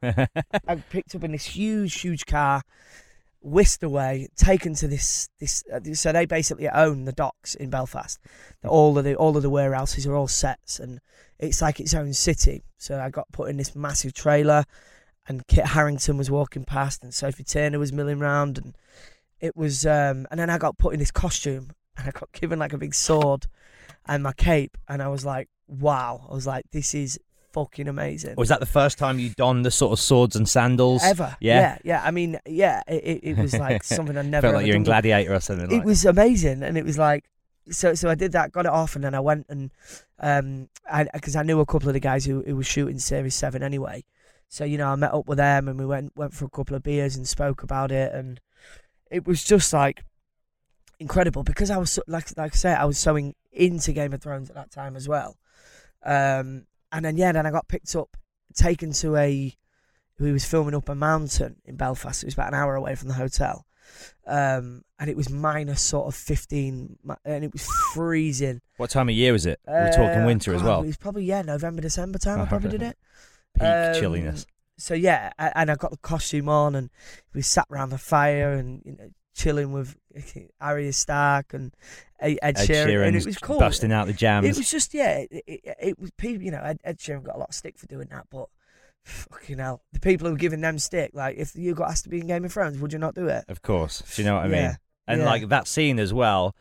[0.03, 2.61] I picked up in this huge, huge car,
[3.41, 5.63] whisked away, taken to this this.
[5.73, 8.19] Uh, so they basically own the docks in Belfast.
[8.65, 10.99] All of the all of the warehouses are all sets, and
[11.39, 12.63] it's like its own city.
[12.77, 14.63] So I got put in this massive trailer,
[15.27, 18.77] and Kit Harington was walking past, and Sophie Turner was milling round, and
[19.39, 19.85] it was.
[19.85, 22.77] Um, and then I got put in this costume, and I got given like a
[22.77, 23.47] big sword
[24.07, 26.27] and my cape, and I was like, wow.
[26.29, 27.19] I was like, this is
[27.53, 28.35] fucking amazing.
[28.35, 31.03] was that the first time you donned the sort of swords and sandals?
[31.03, 31.35] Ever.
[31.39, 31.59] Yeah.
[31.59, 31.77] Yeah.
[31.83, 32.01] Yeah.
[32.03, 34.83] I mean, yeah, it, it, it was like something I never Felt like you're in.
[34.83, 35.71] Gladiator or something.
[35.71, 37.25] It like was amazing, and it was like,
[37.71, 39.71] so so I did that, got it off, and then I went and
[40.19, 43.33] um, I because I knew a couple of the guys who who was shooting Series
[43.33, 44.03] Seven anyway,
[44.49, 46.75] so you know I met up with them and we went went for a couple
[46.75, 48.39] of beers and spoke about it, and
[49.11, 50.03] it was just like
[50.99, 54.13] incredible because I was so, like like I say I was so in, into Game
[54.13, 55.37] of Thrones at that time as well.
[56.03, 58.15] Um, and then yeah, then I got picked up,
[58.53, 59.55] taken to a.
[60.17, 62.23] We was filming up a mountain in Belfast.
[62.23, 63.65] It was about an hour away from the hotel,
[64.25, 68.61] um, and it was minus sort of fifteen, and it was freezing.
[68.77, 69.59] What time of year was it?
[69.67, 70.83] We're talking Uh, winter as well.
[70.83, 72.39] It was probably yeah, November, December time.
[72.39, 72.97] I Oh, probably did it.
[73.55, 74.45] Peak Um, chilliness.
[74.77, 76.89] So yeah, and I got the costume on, and
[77.33, 79.95] we sat around the fire and you know, chilling with
[80.61, 81.73] Arya Stark and
[82.19, 83.59] Ed, Ed, Sheeran, and it was cool.
[83.59, 84.45] busting out the jams.
[84.47, 86.43] It was just yeah, it, it, it was people.
[86.43, 88.47] You know, Ed, Ed Sheeran got a lot of stick for doing that, but
[89.03, 92.09] fucking hell, the people who were giving them stick, like if you got asked to
[92.09, 93.45] be in Game of Thrones, would you not do it?
[93.47, 94.01] Of course.
[94.15, 94.77] Do you know what I Yeah, mean?
[95.07, 95.25] And yeah.
[95.25, 96.55] like that scene as well,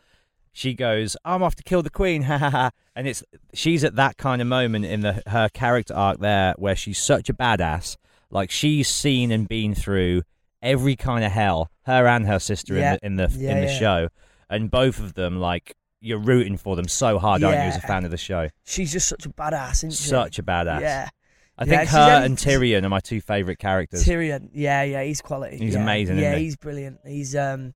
[0.55, 2.71] she goes, "I'm off to kill the queen," ha ha ha.
[2.95, 3.21] And it's
[3.53, 7.29] she's at that kind of moment in the her character arc there where she's such
[7.29, 7.97] a badass.
[8.31, 10.23] Like she's seen and been through
[10.61, 12.97] every kind of hell, her and her sister Yeah.
[13.03, 13.79] in the in the Yeah, in the yeah.
[13.79, 14.07] show,
[14.49, 17.81] and both of them like you're rooting for them so hard, aren't you, as a
[17.81, 18.47] fan of the show?
[18.63, 20.03] She's just such a badass, isn't she?
[20.07, 20.79] Such a badass.
[20.81, 21.09] Yeah.
[21.57, 24.05] I think her only- and Tyrion are my two favorite characters.
[24.05, 25.57] Tyrion, yeah, yeah, he's quality.
[25.57, 26.43] He's amazing, Yeah, he?
[26.45, 26.99] he's brilliant.
[27.05, 27.73] He's um,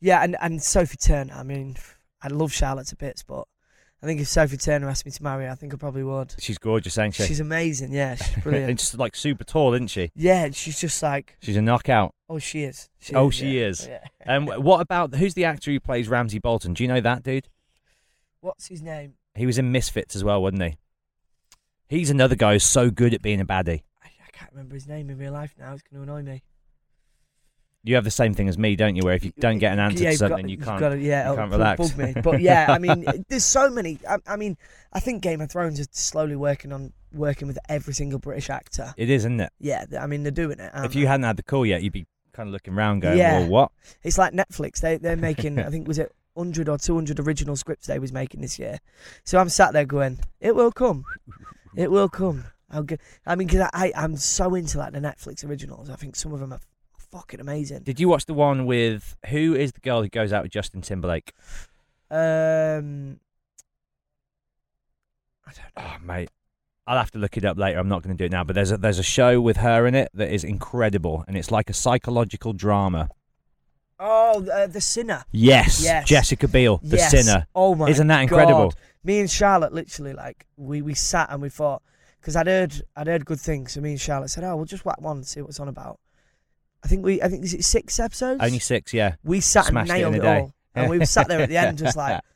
[0.00, 1.32] yeah, and and Sophie Turner.
[1.34, 1.76] I mean,
[2.24, 3.44] I love Charlotte to bits, but
[4.02, 6.34] I think if Sophie Turner asked me to marry her, I think I probably would.
[6.38, 7.24] She's gorgeous, ain't she?
[7.24, 7.92] She's amazing.
[7.92, 8.70] Yeah, she's brilliant.
[8.70, 10.10] and just like super tall, isn't she?
[10.16, 12.14] yeah, she's just like, She's a knockout.
[12.28, 12.88] oh, she is.
[12.98, 13.66] She oh, is, she yeah.
[13.66, 13.86] is.
[13.86, 14.00] Yeah.
[14.26, 16.72] Um, what about who's the actor who plays Ramsay Bolton?
[16.72, 17.50] Do you know that dude?
[18.40, 19.14] What's his name?
[19.34, 20.78] He was in Misfits as well, wasn't he?
[21.88, 23.82] He's another guy who's so good at being a baddie.
[24.02, 25.74] I, I can't remember his name in real life now.
[25.74, 26.42] It's going to annoy me.
[27.86, 29.02] You have the same thing as me, don't you?
[29.02, 30.80] Where if you don't get an answer yeah, to something, got, you can't.
[30.80, 31.60] Gotta, yeah, you can't bug-
[31.98, 32.22] relax.
[32.22, 33.98] But yeah, I mean, there's so many.
[34.08, 34.56] I, I mean,
[34.92, 38.94] I think Game of Thrones is slowly working on working with every single British actor.
[38.96, 39.52] It is, isn't it?
[39.60, 40.70] Yeah, I mean, they're doing it.
[40.74, 43.40] if you hadn't had the call yet, you'd be kind of looking around, going, Yeah.
[43.40, 43.72] "Well, what?"
[44.02, 44.80] It's like Netflix.
[44.80, 48.40] They they're making I think was it 100 or 200 original scripts they was making
[48.40, 48.80] this year.
[49.24, 51.04] So I'm sat there going, it will come,
[51.76, 52.44] it will come.
[52.70, 55.90] I'll get, I mean, because I I'm so into like the Netflix originals.
[55.90, 56.60] I think some of them are
[57.14, 57.82] fucking amazing.
[57.84, 60.80] Did you watch the one with who is the girl who goes out with Justin
[60.82, 61.32] Timberlake?
[62.10, 63.20] Um,
[65.46, 65.82] I don't know.
[65.82, 66.30] Oh, mate.
[66.86, 67.78] I'll have to look it up later.
[67.78, 68.44] I'm not going to do it now.
[68.44, 71.50] But there's a, there's a show with her in it that is incredible, and it's
[71.50, 73.08] like a psychological drama.
[73.98, 75.24] Oh, uh, the Sinner.
[75.30, 76.06] Yes, Yes.
[76.06, 77.10] Jessica Biel, the yes.
[77.12, 77.46] sinner.
[77.54, 77.88] Oh my!
[77.88, 78.70] Isn't that incredible?
[78.70, 78.74] God.
[79.04, 81.80] Me and Charlotte literally like we we sat and we thought
[82.20, 83.72] because I'd heard I'd heard good things.
[83.72, 85.68] So me and Charlotte said, "Oh, we'll just whack one and see what it's on
[85.68, 86.00] about."
[86.84, 88.42] I think we I think is it six episodes?
[88.42, 89.14] Only six, yeah.
[89.24, 91.56] we sat Smashed and in nailed a it, all, and we sat there at the
[91.56, 92.20] end just like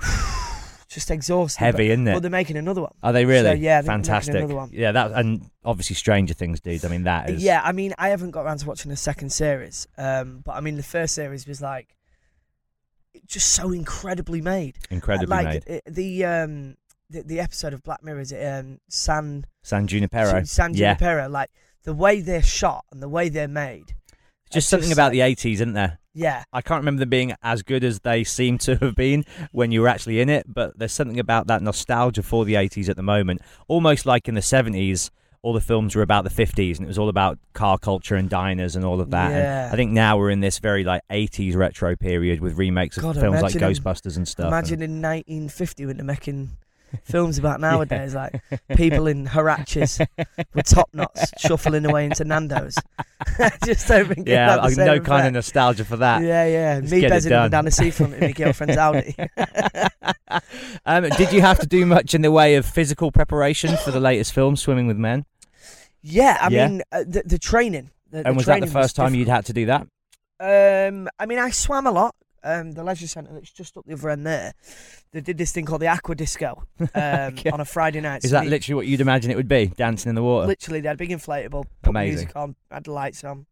[0.88, 1.58] just exhausted.
[1.58, 2.12] Heavy, but, isn't it?
[2.12, 2.92] Well, they're making another one.
[3.02, 3.50] Are they really?
[3.50, 4.34] So, yeah, I think they're making fantastic.
[4.36, 4.70] another one.
[4.72, 6.84] Yeah, that and obviously Stranger Things, dude.
[6.84, 9.30] I mean, that is Yeah, I mean, I haven't got around to watching the second
[9.30, 11.96] series, um, but I mean, the first series was like
[13.26, 14.78] just so incredibly made.
[14.90, 15.64] incredibly like made.
[15.66, 16.76] it- the um
[17.10, 20.44] the, the episode of Black Mirror is it um San San Junipero.
[20.44, 21.50] San yeah, Junipero like
[21.88, 23.94] the way they're shot and the way they're made.
[24.52, 25.98] just something just about the '80s, isn't there?
[26.12, 29.72] Yeah, I can't remember them being as good as they seem to have been when
[29.72, 32.96] you were actually in it, but there's something about that nostalgia for the 80s at
[32.96, 33.40] the moment.
[33.68, 35.08] Almost like in the 70s,
[35.40, 38.28] all the films were about the 50s and it was all about car culture and
[38.28, 39.30] diners and all of that.
[39.30, 39.64] Yeah.
[39.66, 43.04] And I think now we're in this very like 80s retro period with remakes of
[43.04, 44.48] God, films like in- Ghostbusters and stuff.
[44.48, 46.50] imagine in 1950 when they're making
[47.02, 48.40] films about nowadays, like
[48.76, 50.06] people in Huaraches
[50.54, 52.76] with top knots shuffling away into Nando's.
[53.64, 56.22] Just don't think yeah, same no kind of nostalgia for that.
[56.22, 56.78] Yeah, yeah.
[56.80, 57.50] Let's Me bezzing up done.
[57.50, 59.14] down the seafront in my girlfriend's Audi.
[60.86, 64.00] um, did you have to do much in the way of physical preparation for the
[64.00, 65.24] latest film, Swimming with Men?
[66.02, 66.68] yeah, I Yeah.
[66.68, 67.90] mean uh, the, the training.
[68.10, 69.86] The, And the was that the first time you'd had to do that?
[70.40, 72.14] Um, I mean, I swam a lot.
[72.44, 74.54] Um, the leisure centre that's just up the other end there,
[75.12, 77.50] they did this thing called the aqua disco um, Okay.
[77.50, 78.24] on a Friday night.
[78.24, 80.46] Is So that literally what you'd imagine it would be, dancing in the water?
[80.46, 80.80] literally?
[80.80, 82.14] They had a big inflatable, put Amazing.
[82.14, 83.46] music on, had the lights on.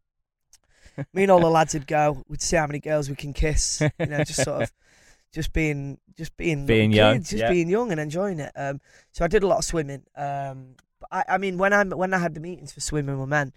[1.13, 2.23] Me and all the lads would go.
[2.29, 3.83] We'd see how many girls we can kiss.
[3.99, 4.73] You know, just sort of,
[5.35, 7.51] just being, just being, Being young, just yeah.
[7.51, 8.51] being young and enjoying it.
[8.57, 8.81] Um,
[9.13, 10.05] so I did a lot of swimming.
[10.17, 13.29] Um, but I, I mean, when I when I had the meetings for swimming with
[13.29, 13.53] men,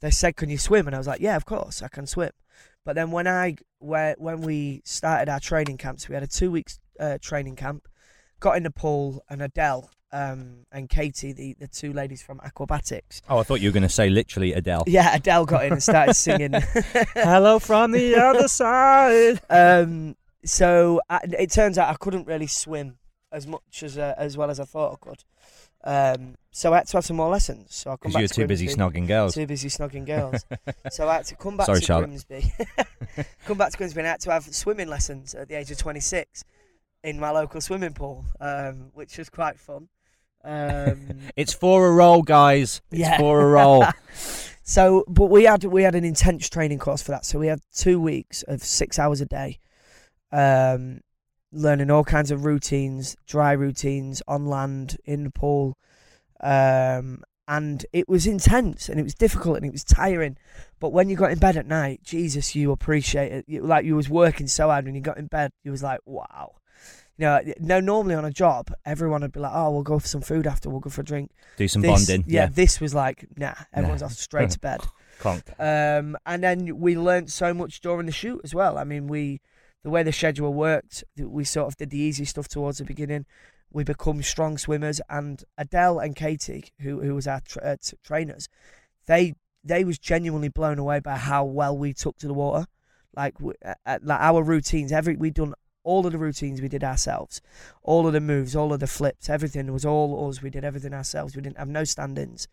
[0.00, 2.32] they said, "Can you swim?" And I was like, "Yeah, of course, I can swim."
[2.84, 6.50] But then when I where when we started our training camps, we had a two
[6.50, 7.88] weeks uh, training camp.
[8.40, 13.22] Got in the pool, and Adele um, and Katie, the, the two ladies from Aquabatics.
[13.28, 14.84] Oh, I thought you were going to say literally Adele.
[14.86, 16.52] Yeah, Adele got in and started singing.
[17.14, 19.40] Hello from the other side.
[19.48, 22.98] um, so I, it turns out I couldn't really swim
[23.30, 25.24] as much as uh, as well as I thought I could.
[25.84, 27.74] Um, so I had to have some more lessons.
[27.74, 28.82] So I come Because back you were to too busy Grimsby.
[29.00, 29.34] snogging girls.
[29.34, 30.44] Too busy snogging girls.
[30.90, 32.06] so I had to come back Sorry, to Charlotte.
[32.08, 32.52] Grimsby.
[33.46, 35.78] come back to Grimsby and I had to have swimming lessons at the age of
[35.78, 36.44] 26.
[37.04, 39.88] in my local swimming pool, um, which was quite fun.
[40.44, 42.80] Um, It's for a roll, guys.
[42.90, 43.18] It's Yeah.
[43.18, 43.84] for a roll.
[44.62, 47.24] so, but we had we had an intense training course for that.
[47.24, 49.58] So we had two weeks of six hours a day,
[50.30, 51.00] um,
[51.52, 55.76] learning all kinds of routines, dry routines on land, in the pool,
[56.40, 60.36] um, and it was intense and it was difficult and it was tiring.
[60.80, 63.44] But when you got in bed at night, Jesus, you appreciate it.
[63.48, 66.00] You, like you was working so hard when you got in bed, you was like,
[66.06, 66.54] wow.
[67.18, 70.06] You know, no, normally on a job, everyone would be like, "Oh, we'll go for
[70.06, 70.70] some food after.
[70.70, 72.24] We'll go for a drink." Do some This- bonding.
[72.26, 72.48] Yeah, Yeah.
[72.50, 74.80] this was like, nah, everyone's off straight to bed.
[75.18, 75.42] Clunk.
[75.60, 78.78] Um, and then we learnt so much during the shoot as well.
[78.78, 79.40] I mean, we
[79.84, 83.26] the way the schedule worked, we sort of did the easy stuff towards the beginning.
[83.72, 87.96] We become strong swimmers, and Adele and Katie, who who was our tra- uh, t-
[88.04, 88.48] trainers,
[89.06, 92.66] they they was genuinely blown away by how well we took to the water.
[93.16, 95.54] Like, w- uh, uh, like our routines, every we done
[95.84, 97.40] all of the routines we did ourselves,
[97.82, 100.42] all of the moves, all of the flips, everything was all us.
[100.42, 101.34] We did everything ourselves.
[101.34, 102.48] We didn't have no stand-ins.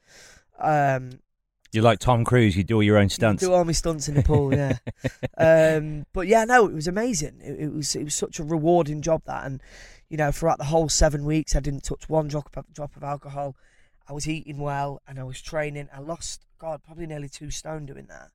[0.60, 1.20] Um,
[1.72, 2.58] You're like Tom Cruise.
[2.58, 3.44] You do all your own you stunts.
[3.44, 4.78] Do all my stunts in the pool, yeah.
[5.38, 7.40] um, but yeah, no, it was amazing.
[7.42, 9.62] It, it was it was such a rewarding job that, and
[10.10, 13.04] you know, throughout the whole seven weeks, I didn't touch one drop of, drop of
[13.04, 13.56] alcohol.
[14.08, 15.88] I was eating well and I was training.
[15.96, 18.32] I lost, God, probably nearly two stone doing that.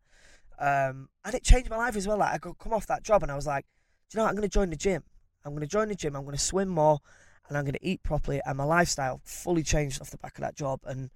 [0.57, 2.19] Um, and it changed my life as well.
[2.19, 3.67] Like I could come off that job and I was like,
[4.09, 4.31] do you know what?
[4.31, 5.03] I'm going to join the gym.
[5.45, 6.15] I'm going to join the gym.
[6.15, 7.01] I'm going to swim more,
[7.49, 8.41] and I'm going to eat properly.
[8.47, 10.81] And my lifestyle fully changed off the back of that job.
[10.85, 11.11] And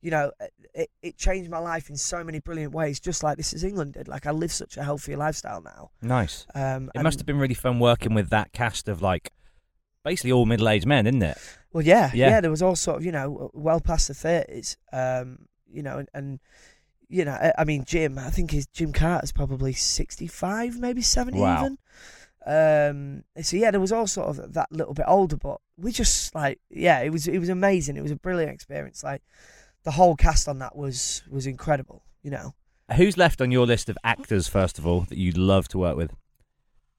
[0.00, 0.30] you know,
[0.74, 3.94] it, it changed my life in so many brilliant ways, just like this is England
[3.94, 4.08] did.
[4.08, 5.90] Like I live such a healthier lifestyle now.
[6.02, 6.46] Nice.
[6.54, 9.32] Um, It must have been really fun working with that cast of like
[10.04, 11.38] basically all middle-aged men, isn't it?
[11.72, 12.28] Well, yeah, Yeah.
[12.30, 14.76] yeah, There was all sort of, you know, well past the thirties.
[14.92, 16.40] Um, you know, and, and
[17.08, 18.18] you know, I, I mean, Jim.
[18.18, 21.60] I think his Jim Carter's probably sixty-five, maybe seventy Wow.
[21.64, 21.78] even.
[22.46, 26.34] Um, so yeah, there was all sort of that little bit older, but we just
[26.34, 27.96] like, yeah, it was it was amazing.
[27.96, 29.02] It was a brilliant experience.
[29.04, 29.22] Like
[29.84, 32.02] the whole cast on that was was incredible.
[32.22, 32.54] You know.
[32.96, 35.96] Who's left on your list of actors, first of all, that you'd love to work
[35.96, 36.14] with,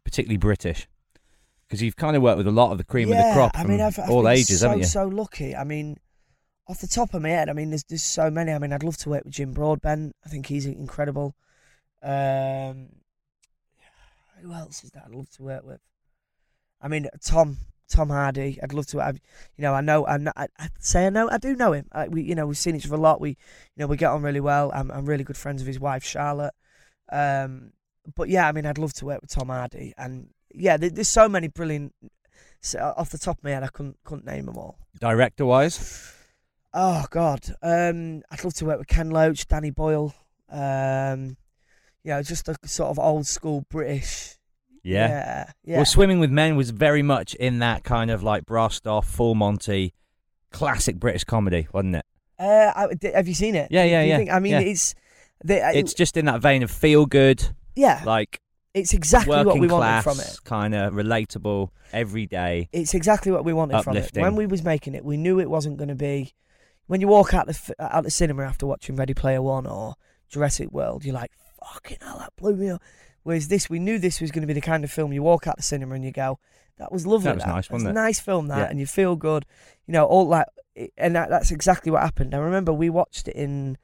[0.03, 0.87] particularly British?
[1.67, 3.63] Because you've kind of worked with a lot of the cream of the crop I
[3.63, 4.85] mean, I've, I've all ages, so, haven't you?
[4.85, 5.55] So lucky.
[5.55, 5.97] I mean,
[6.67, 8.51] off the top of my head, I mean, there's there's so many.
[8.51, 10.15] I mean, I'd love to work with Jim Broadbent.
[10.23, 11.35] I think he's incredible.
[12.03, 12.89] Um,
[14.41, 15.81] who else is that I'd love to work with?
[16.81, 17.57] I mean, Tom
[17.89, 18.59] Tom Hardy.
[18.61, 18.99] I'd love to.
[18.99, 19.19] have
[19.57, 20.05] you know, I know.
[20.05, 21.29] I, I I'd say I know.
[21.29, 21.87] I do know him.
[21.91, 23.19] I, we, you know, we've seen each other a lot.
[23.19, 23.35] We, you
[23.77, 24.71] know, we get on really well.
[24.73, 26.53] I'm, I'm really good friends with his wife Charlotte.
[27.11, 27.73] Um,
[28.15, 29.93] but yeah, I mean, I'd love to work with Tom Hardy.
[29.97, 31.93] And yeah, there, there's so many brilliant.
[32.61, 34.77] So off the top of my head, I couldn't couldn't name them all.
[34.99, 36.13] Director-wise,
[36.73, 40.13] Oh God, um, I'd love to work with Ken Loach, Danny Boyle.
[40.51, 41.37] Um,
[42.03, 44.37] you know, just a sort of old school British.
[44.83, 45.07] Yeah.
[45.07, 45.75] yeah, yeah.
[45.77, 49.35] Well, Swimming with Men was very much in that kind of like brassed off, full
[49.35, 49.93] Monty,
[50.51, 52.05] classic British comedy, wasn't it?
[52.39, 53.69] uh, I, have you seen it?
[53.71, 54.59] Yeah, yeah, yeah, think- I mean, yeah.
[54.61, 54.95] it's
[55.47, 58.39] uh, It's just in that vein of feel good, yeah, like
[58.73, 60.37] it's exactly what we wanted from it.
[60.43, 62.69] kind of relatable, everyday.
[62.71, 64.11] It's exactly what we wanted from it.
[64.15, 66.33] When we was making it, we knew it wasn't going to be.
[66.87, 69.95] When you walk out the out the cinema after watching Ready Player One or
[70.27, 71.31] Jurassic World, you're like,
[71.63, 72.81] "Fucking hell, that blew me up."
[73.29, 75.45] Whereas this, we knew this was going to be the kind of film you walk
[75.45, 76.39] out the cinema and you go,
[76.79, 77.25] "That was lovely.
[77.25, 78.67] That was nice, wasn't a it?" nice film, that, Yeah.
[78.71, 79.45] and you feel good."
[79.85, 80.49] You know, all that,
[80.97, 82.33] and that, that's exactly what happened.
[82.33, 83.77] I remember we watched it in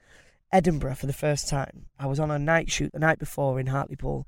[0.50, 1.86] Edinburgh for the first time.
[1.96, 4.26] I was on a night shoot the night before in Hartlepool,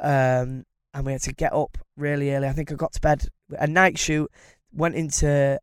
[0.00, 2.46] um, and we had to get up really early.
[2.46, 3.26] I think I got to bed
[3.58, 4.30] a night shoot,
[4.72, 5.58] went into,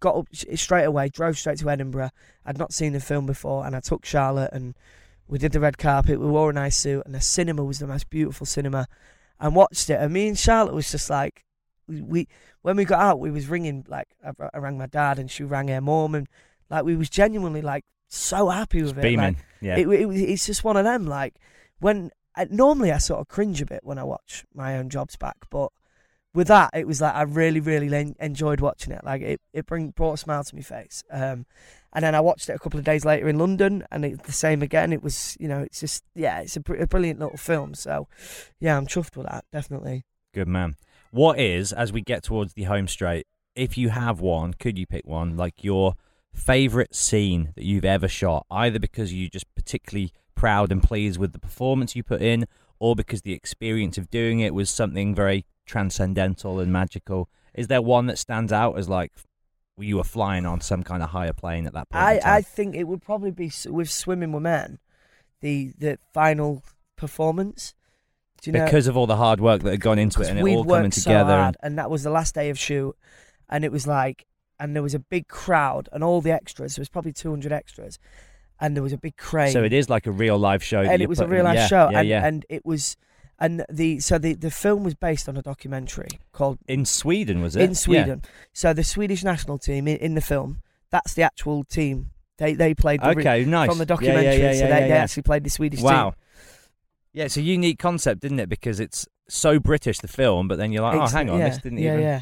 [0.00, 2.08] got up straight away, drove straight to Edinburgh.
[2.46, 4.74] I'd not seen the film before, and I took Charlotte and
[5.28, 6.20] we did the red carpet.
[6.20, 8.86] We wore a nice suit, and the cinema was the most beautiful cinema,
[9.40, 10.00] and watched it.
[10.00, 11.44] And me and Charlotte was just like,
[11.86, 12.28] we, we
[12.62, 15.44] when we got out, we was ringing like I, I rang my dad, and she
[15.44, 16.28] rang her mum, and
[16.70, 19.02] like we was genuinely like so happy with it.
[19.02, 19.34] beaming.
[19.34, 19.76] Like, yeah.
[19.76, 21.06] it, it, it's just one of them.
[21.06, 21.34] Like
[21.80, 25.16] when I, normally I sort of cringe a bit when I watch my own jobs
[25.16, 25.70] back, but
[26.34, 29.04] with that it was like I really, really enjoyed watching it.
[29.04, 31.02] Like it, it bring brought a smile to my face.
[31.10, 31.46] Um,
[31.94, 34.32] and then I watched it a couple of days later in London, and it's the
[34.32, 34.92] same again.
[34.92, 37.74] It was, you know, it's just yeah, it's a, br- a brilliant little film.
[37.74, 38.08] So
[38.60, 39.44] yeah, I'm chuffed with that.
[39.52, 40.04] Definitely.
[40.32, 40.74] Good man.
[41.10, 44.86] What is, as we get towards the home straight, if you have one, could you
[44.86, 45.94] pick one, like your
[46.32, 51.32] favourite scene that you've ever shot, either because you're just particularly proud and pleased with
[51.32, 52.46] the performance you put in,
[52.80, 57.28] or because the experience of doing it was something very transcendental and magical?
[57.54, 59.12] Is there one that stands out as like
[59.78, 62.02] you were flying on some kind of higher plane at that point?
[62.02, 62.20] I.
[62.24, 64.78] I think it would probably be with Swimming with Men,
[65.40, 66.62] the the final
[66.96, 67.74] performance.
[68.42, 68.64] Do you know?
[68.64, 70.90] because of all the hard work that had gone into it, and it all coming
[70.90, 71.30] together.
[71.30, 72.94] So hard, and that was the last day of shoot,
[73.48, 74.26] and it was like,
[74.60, 76.76] and there was a big crowd, and all the extras.
[76.76, 77.98] There was probably 200 extras,
[78.60, 79.52] and there was a big crane.
[79.52, 80.80] so it is like a real live show.
[80.82, 82.26] and it was a real live yeah, show, Yeah, and, yeah.
[82.26, 82.96] and it was,
[83.38, 87.56] and the so the the film was based on a documentary called in Sweden, was
[87.56, 87.62] it?
[87.62, 87.74] in Yeah.
[87.76, 88.22] Sweden.
[88.52, 90.60] So the Swedish national team in, in the film,
[90.90, 92.10] that's the actual team.
[92.38, 93.68] They they played the re- Okay, nice.
[93.68, 94.42] from the Yeah, yeah, documentary.
[94.42, 94.94] yeah, so yeah, they, yeah, they yeah.
[94.96, 96.10] actually played the Swedish Wow.
[96.10, 96.18] team.
[97.12, 98.48] Yeah, it's a unique concept, isn't it?
[98.48, 101.58] Because it's so British the film, but then you're like, oh, hang on, yeah, this
[101.58, 102.00] didn't yeah, even.
[102.02, 102.20] Yeah,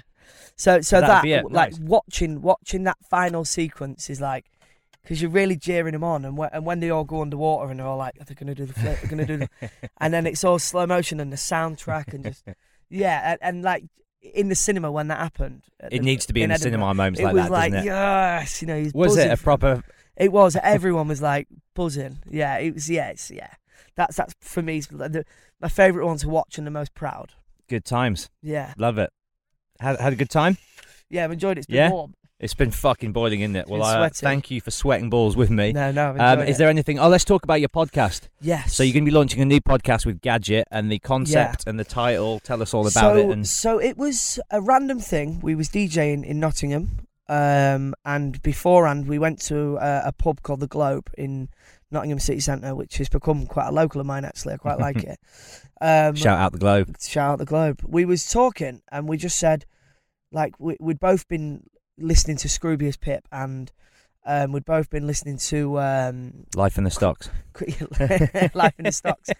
[0.56, 1.80] So so That'd that like nice.
[1.80, 4.50] watching watching that final sequence is like
[5.02, 7.80] because you're really jeering them on, and when, and when they all go underwater and
[7.80, 9.48] they're all like, they're gonna do the flip, they're gonna do the,
[10.00, 12.44] and then it's all slow motion and the soundtrack and just
[12.90, 13.84] yeah, and, and like
[14.22, 16.94] in the cinema when that happened, It the- needs to be in, the Edinburgh, cinema
[16.94, 17.90] moments It like was that, like doesn't it?
[17.90, 18.90] yes, you know.
[18.94, 19.82] Was it a proper?
[20.16, 20.56] It was.
[20.62, 22.18] Everyone was like buzzing.
[22.30, 22.88] Yeah, it was.
[22.90, 23.48] Yeah, it's, yeah.
[23.96, 24.80] That's that's for me.
[24.80, 25.24] The,
[25.60, 27.32] my favorite one to watch and the most proud.
[27.68, 28.28] Good times.
[28.42, 29.10] Yeah, Love it.
[29.80, 30.58] Had, had a good time?
[31.10, 31.24] yeah.
[31.24, 31.60] I've enjoyed it.
[31.60, 31.90] It's been Yeah?
[31.90, 32.14] warm.
[32.42, 33.68] It's been fucking boiling, isn't it?
[33.68, 34.26] Well, I, sweating.
[34.26, 35.72] thank you for sweating balls with me.
[35.72, 36.16] No, no.
[36.18, 36.98] Um, is there anything?
[36.98, 38.22] Oh, let's talk about your podcast.
[38.40, 38.74] Yes.
[38.74, 41.78] So you're going to be launching a new podcast with Gadget and the concept and
[41.78, 42.40] the title.
[42.40, 43.30] Tell us all about so, it.
[43.30, 45.38] And so it was a random thing.
[45.40, 50.58] We was DJing in Nottingham, um, and beforehand we went to uh, a pub called
[50.58, 51.48] the Globe in
[51.92, 54.24] Nottingham City Centre, which has become quite a local of mine.
[54.24, 55.20] Actually, I quite like it.
[55.80, 56.96] Um, shout out the Globe.
[57.00, 57.82] shout out the Globe.
[57.86, 59.64] We was talking, and we just said,
[60.32, 61.62] like, we'd both been
[61.98, 63.70] listening to Scroobius Pip, and
[64.24, 67.28] um, we'd both been listening to um, Life in the stocks.
[68.54, 69.30] Life in the Stocks,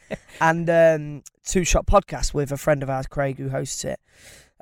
[0.41, 4.01] and um, Two Shot Podcast with a friend of ours, Craig, who hosts it.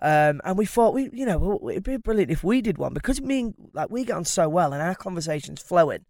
[0.02, 3.20] Um, and we thought we you know, it'd be brilliant if we did one because
[3.20, 6.04] me and like we get on so well and our conversations flowing,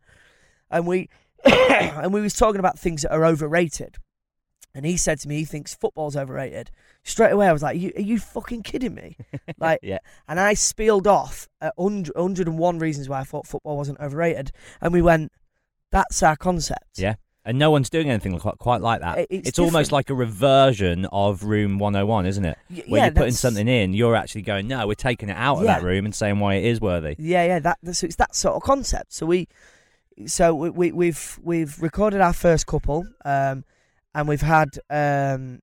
[0.71, 1.09] and we
[1.45, 3.97] and we was talking about things that are overrated.
[4.75, 6.71] And he said to me, he thinks football's overrated.
[7.03, 9.17] Straight away, I was like, you, "Are you fucking kidding me?"
[9.59, 9.99] Like, Yeah.
[10.29, 14.93] and I spieled off a 100, 101 reasons why I thought football wasn't overrated, and
[14.93, 15.33] we went,
[15.91, 17.15] "That's our concept." Yeah.
[17.45, 19.27] And no one's doing anything quite, quite like that.
[19.31, 22.59] It's It's, almost like a reversion of Room 101, isn't it?
[22.69, 25.37] Y- Where yeah, you're putting that's- something in, you're actually going, no, we're taking it
[25.39, 25.79] out of Yeah.
[25.79, 27.17] that room and saying why it is worthy.
[27.19, 29.15] Yeah, yeah, that so it's that sort of concept.
[29.15, 29.49] So we,
[30.27, 33.65] so we, we we've we've recorded our first couple, um,
[34.15, 35.61] and we've had um,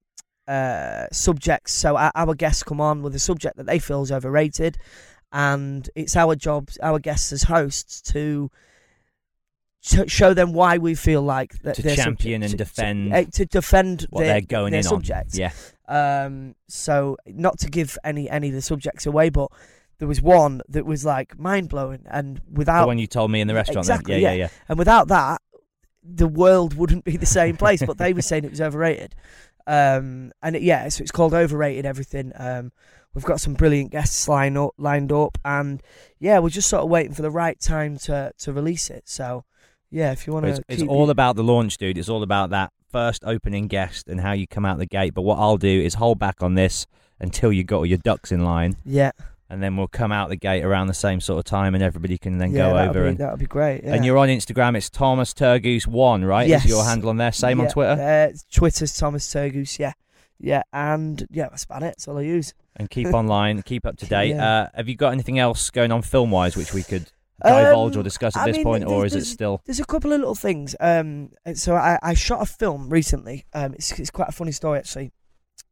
[0.47, 1.73] uh, subjects.
[1.73, 4.77] So our, our guests come on with a subject that they feel is overrated,
[5.31, 8.49] and it's our job, our guests as hosts, to
[9.81, 13.17] sh- show them why we feel like that To champion subject- and to- defend to,
[13.17, 15.33] uh, to defend What their, they're going their in subject.
[15.35, 15.39] on.
[15.39, 15.51] Yeah.
[15.89, 19.49] Um, so not to give any any of the subjects away, but
[19.99, 23.39] there was one that was like mind blowing, and without the one you told me
[23.41, 23.87] in the restaurant.
[23.87, 23.95] then.
[23.95, 24.31] Exactly, Yeah, yeah.
[24.31, 24.49] yeah, yeah.
[24.69, 25.41] and without that,
[26.07, 27.83] the world wouldn't be the same place.
[27.85, 29.15] but they were saying it was overrated,
[29.65, 32.31] um, and it, yeah, so it's called overrated everything.
[32.35, 32.71] Um,
[33.13, 35.81] we've got some brilliant guests lined up, lined up, and
[36.19, 39.09] yeah, we're just sort of waiting for the right time to to release it.
[39.09, 39.43] So
[39.89, 41.97] yeah, if you want to, it's all about the launch, dude.
[41.97, 45.13] It's all about that first opening guest and how you come out the gate.
[45.13, 46.87] But what I'll do is hold back on this
[47.19, 49.11] until you got all your ducks in line, yeah,
[49.49, 52.17] and then we'll come out the gate around the same sort of time, and everybody
[52.17, 53.17] can then yeah, go over be, and.
[53.17, 53.83] that'll be great.
[53.83, 53.93] Yeah.
[53.93, 54.75] And you're on Instagram.
[54.75, 56.47] It's Thomas Turgoose one, right?
[56.47, 56.65] Yes.
[56.65, 57.31] Is your handle on there?
[57.31, 58.01] Same on Yeah, Twitter.
[58.33, 59.93] Uh, Twitter's Thomas Turgoose, yeah,
[60.39, 61.87] yeah, and yeah, that's about it.
[61.87, 62.53] That's all I use.
[62.75, 64.33] and keep online, keep up to date.
[64.35, 67.11] Uh, have you got anything else going on film wise which we could
[67.43, 69.61] divulge or Um, discuss at I this mean, point, or is it still?
[69.65, 70.75] There's a couple of little things.
[70.79, 73.45] Um, so I, I shot a film recently.
[73.53, 75.11] Um, it's, it's quite a funny story actually.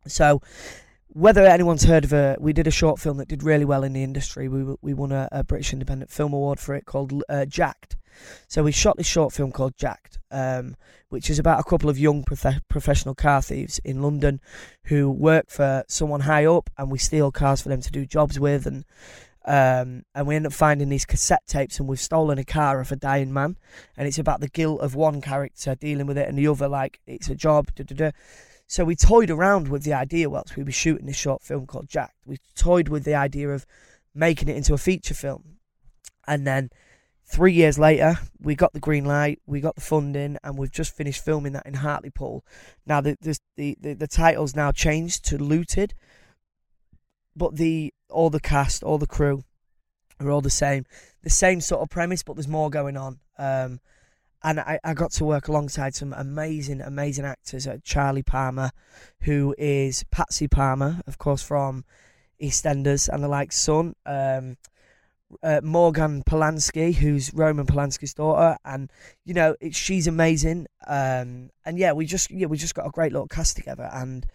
[0.08, 0.42] So
[1.16, 3.94] whether anyone's heard of it, we did a short film that did really well in
[3.94, 4.50] the industry.
[4.50, 7.96] We we won a, a British Independent Film Award for it called uh, Jacked.
[8.50, 10.76] So we shot this short film called Jacked, um,
[11.08, 14.42] which is about a couple of young prof- professional car thieves in London
[14.86, 18.38] who work for someone high up, and we steal cars for them to do jobs
[18.38, 18.84] with, and
[19.46, 22.92] um, and we end up finding these cassette tapes, and we've stolen a car of
[22.92, 23.56] a dying man,
[23.96, 27.00] and it's about the guilt of one character dealing with it, and the other like
[27.08, 27.70] it's a job.
[28.68, 31.88] So we toyed around with the idea whilst we were shooting this short film called
[31.88, 32.16] Jacked.
[32.26, 33.66] We toyed with the idea of
[34.14, 35.58] making it into a feature film,
[36.28, 36.72] and then
[37.26, 40.96] three years later, we got the green light, we got the funding, and we've just
[40.96, 42.44] finished filming that in Hartlepool.
[42.86, 45.94] Now the the the, the, title's now changed to Looted,
[47.36, 49.44] but the all the cast, all the crew
[50.20, 50.86] are all the same.
[51.24, 53.20] The same sort of premise, but there's more going on.
[53.38, 53.80] Um,
[54.46, 57.66] and I, I got to work alongside some amazing, amazing actors.
[57.66, 58.70] Uh, Charlie Palmer,
[59.22, 61.84] who is Patsy Palmer, of course, from
[62.40, 63.96] EastEnders and the like son.
[64.06, 64.58] Um,
[65.42, 68.92] uh, Morgane Polanski, who's Roman Polanski's daughter, and
[69.26, 70.68] you know it, she's amazing.
[70.86, 74.28] Um, and yeah, we just yeah we just got a great little cast together, and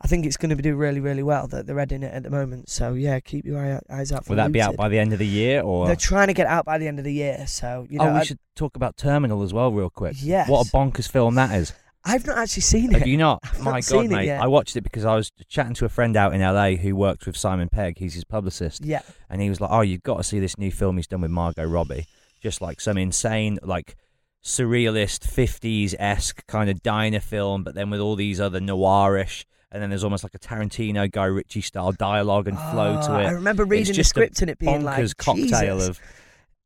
[0.00, 1.46] I think it's going to do really, really well.
[1.46, 2.68] That they're editing it at the moment.
[2.68, 4.32] So yeah, keep your eye, eyes out for.
[4.32, 5.86] Will that be out by the end of the year or?
[5.86, 7.46] They're trying to get out by the end of the year.
[7.46, 10.16] So you oh, know, oh, we I, should talk about Terminal as well, real quick.
[10.18, 10.48] Yes.
[10.48, 11.72] What a bonkers film that is.
[12.08, 12.98] I've not actually seen it.
[12.98, 13.40] Have you not?
[13.44, 14.26] I've My not God, seen it mate!
[14.26, 14.40] yet.
[14.40, 17.26] I watched it because I was chatting to a friend out in LA who worked
[17.26, 17.98] with Simon Pegg.
[17.98, 19.00] He's his publicist, Yeah.
[19.28, 21.32] and he was like, "Oh, you've got to see this new film he's done with
[21.32, 22.06] Margot Robbie.
[22.40, 23.96] Just like some insane, like
[24.44, 29.82] surrealist '50s esque kind of diner film, but then with all these other noirish." And
[29.82, 33.26] then there's almost like a Tarantino, Guy Ritchie style dialogue and flow to Ah, it.
[33.26, 35.88] I remember reading the script and it being like cocktail Jesus.
[35.88, 36.00] of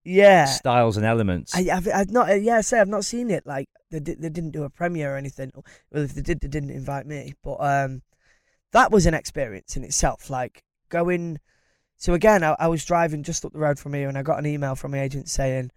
[0.04, 0.44] yeah.
[0.44, 1.54] styles and elements.
[1.56, 3.46] I, I've, I've not, yeah, I say I've not seen it.
[3.46, 5.50] Like they, di- they didn't do a premiere or anything.
[5.90, 7.34] Well, if they did, they didn't invite me.
[7.42, 8.02] But um,
[8.72, 10.28] that was an experience in itself.
[10.28, 11.40] Like going.
[11.96, 14.38] So again, I, I was driving just up the road from here, and I got
[14.38, 15.70] an email from my agent saying,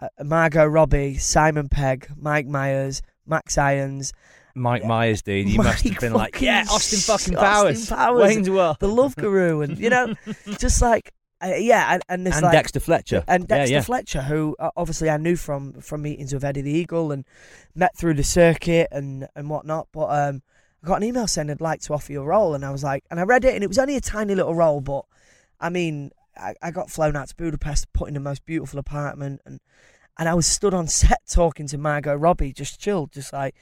[0.00, 4.12] uh, Margot Robbie, Simon Pegg, Mike Myers, Max Irons,
[4.54, 4.88] Mike Yeah.
[4.88, 8.20] Myers, dude, you must have been like, yeah, Austin fucking Austin Powers, Powers.
[8.22, 10.14] Wayne's World, the Love Guru, and you know,
[10.58, 13.80] just like uh, yeah, and, and there's and like Dexter Fletcher, and Yeah, Dexter yeah.
[13.82, 17.24] Fletcher, who uh, obviously I knew from from meetings with Eddie the Eagle and
[17.74, 19.88] met through the circuit and and whatnot.
[19.92, 20.42] But um,
[20.82, 22.84] I got an email saying I'd like to offer you a role, and I was
[22.84, 25.04] like, and I read it, and it was only a tiny little role, but
[25.60, 29.40] I mean, I, I got flown out to Budapest, put in the most beautiful apartment,
[29.44, 29.58] and
[30.18, 33.54] and I was stood on set talking to Margot Robbie, just chilled, just like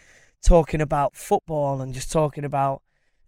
[0.42, 2.82] talking about football and just talking about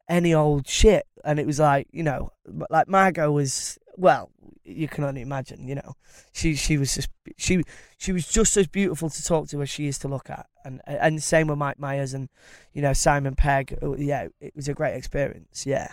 [0.09, 1.07] any old shit.
[1.25, 2.31] And it was like, you know,
[2.71, 4.31] like Margot was, well,
[4.65, 5.95] you can only imagine, you know,
[6.33, 7.63] she she was just she
[7.99, 10.81] she was just as beautiful to talk to as she is to look at, and
[10.87, 12.29] and same with Mike Myers and
[12.73, 13.77] you know Simon Pegg.
[13.83, 15.67] Oh, Yeah, it was a great experience.
[15.67, 15.89] Yeah,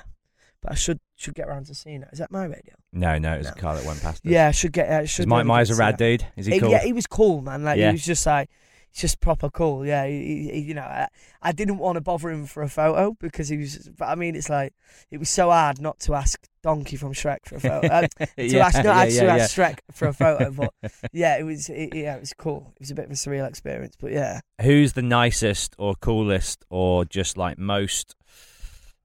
[0.62, 2.10] but I should should get around to seeing it.
[2.12, 2.76] Is that my radio?
[2.94, 3.54] No, no, it was No.
[3.54, 4.32] a car that went past us.
[4.32, 5.04] Yeah, I should get.
[5.04, 5.28] Is should.
[5.28, 6.26] Mike Myers a rad dude?
[6.38, 6.70] Is he cool?
[6.70, 7.64] Yeah, he was cool, man.
[7.64, 7.88] Like Yeah.
[7.90, 8.50] he was just like.
[8.92, 10.06] He's just proper cool, yeah.
[10.08, 11.08] He, he- you know, I,
[11.42, 13.90] I didn't want to bother him for a photo because he was.
[13.98, 14.74] But I mean, it's like
[15.12, 17.88] it was so hard not to ask Donkey from Shrek for a photo.
[17.88, 20.74] Uh, to Yeah, ask, not yeah, actually yeah, ask Shrek for a photo, but
[21.14, 21.70] yeah, it was.
[21.70, 22.74] It, yeah, it was cool.
[22.76, 24.42] It was a bit of a surreal experience, but yeah.
[24.62, 28.16] Who's the nicest or coolest or just like most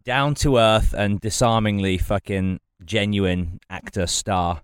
[0.05, 4.61] down to earth and disarmingly fucking genuine actor star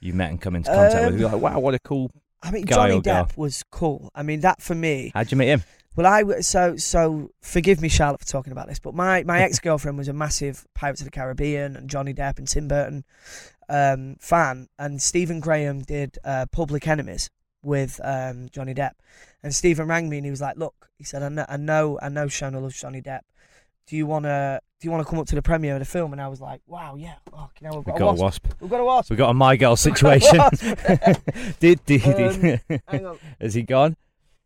[0.00, 1.14] you've met and come into contact with?
[1.14, 2.10] Um, You're like, wow, what a cool.
[2.44, 3.24] I mean, Guy Johnny girl?
[3.24, 4.10] Depp was cool.
[4.14, 5.10] I mean, that for me.
[5.14, 5.64] How'd you meet him?
[5.96, 9.58] Well, I so so forgive me, Charlotte, for talking about this, but my my ex
[9.60, 13.04] girlfriend was a massive Pirates of the Caribbean and Johnny Depp and Tim Burton
[13.68, 17.30] um, fan, and Stephen Graham did uh, Public Enemies
[17.62, 18.92] with um, Johnny Depp,
[19.42, 21.98] and Stephen rang me and he was like, "Look," he said, "I know, I know,
[22.02, 23.20] I know Shona loves Johnny Depp.
[23.86, 26.20] Do you wanna do you wanna come up to the premiere of the film?" And
[26.20, 28.44] I was like, "Wow, yeah, oh, you know, we've We got, got a a wasp.
[28.46, 28.60] wasp.
[28.60, 30.38] We've got a wasp." We've got a my girl situation.
[31.58, 32.80] did did Um, he?
[32.86, 33.18] hang on.
[33.40, 33.96] Has he gone?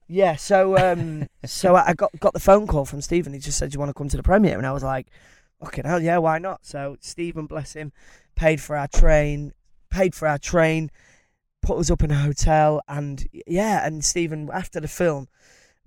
[0.06, 3.32] Yeah, so um, so I got got the phone call from Stephen.
[3.32, 5.08] He just said, "Do you want to come to the premiere?" And I was like,
[5.66, 7.92] "Okay, hell yeah, why not?" So Stephen, bless him,
[8.36, 9.52] paid for our train,
[9.90, 10.90] paid for our train,
[11.62, 15.26] put us up in a hotel, and yeah, and Stephen after the film.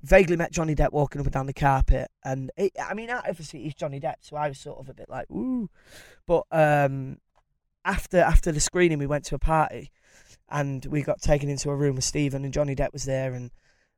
[0.03, 3.63] Vaguely met Johnny Depp walking up and down the carpet, and it, I mean, obviously
[3.63, 5.69] he's Johnny Depp, so I was sort of a bit like, "ooh,"
[6.25, 7.17] but um,
[7.85, 9.91] after after the screening, we went to a party,
[10.49, 13.51] and we got taken into a room with Stephen, and Johnny Depp was there, and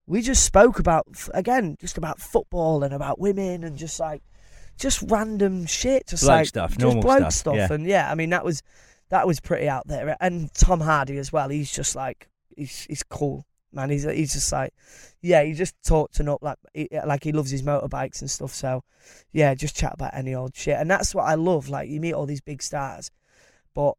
[0.05, 4.21] we just spoke about again just about football and about women and just like
[4.77, 7.71] just random shit just Bloke like stuff, just normal bloke stuff, yeah.
[7.71, 8.63] and yeah i mean that was
[9.09, 12.27] that was pretty out there and tom hardy as well he's just like
[12.57, 14.73] he's he's cool man he's he's just like
[15.21, 18.51] yeah he just talked and up like he, like he loves his motorbikes and stuff
[18.51, 18.83] so
[19.31, 22.13] yeah just chat about any old shit and that's what i love like you meet
[22.13, 23.11] all these big stars
[23.73, 23.95] but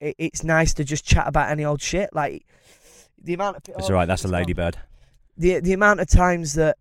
[0.00, 2.44] it, it's nice to just chat about any old shit like
[3.22, 4.06] the amount of It's all right.
[4.06, 4.76] That's a oh, ladybird.
[5.36, 6.76] the the amount of times that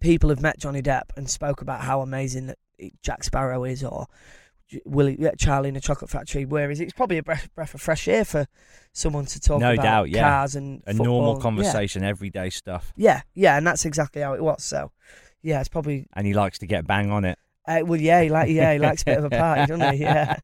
[0.00, 2.58] people have met Johnny Depp and spoke about how amazing that
[3.02, 4.06] Jack Sparrow is, or
[4.84, 6.44] Willie yeah, Charlie in the Chocolate Factory.
[6.44, 8.46] Whereas it's probably a breath, breath of fresh air for
[8.92, 10.22] someone to talk No about doubt, yeah.
[10.22, 12.92] cars and A football normal conversation, everyday stuff.
[12.96, 13.22] Yeah.
[13.34, 14.62] yeah, yeah, and that's exactly how it was.
[14.64, 14.92] So,
[15.42, 17.38] yeah, it's probably And he likes to get bang on it.
[17.68, 20.00] uh, well, yeah, he like yeah, he likes a bit of a party, doesn't he?
[20.02, 20.36] Yeah,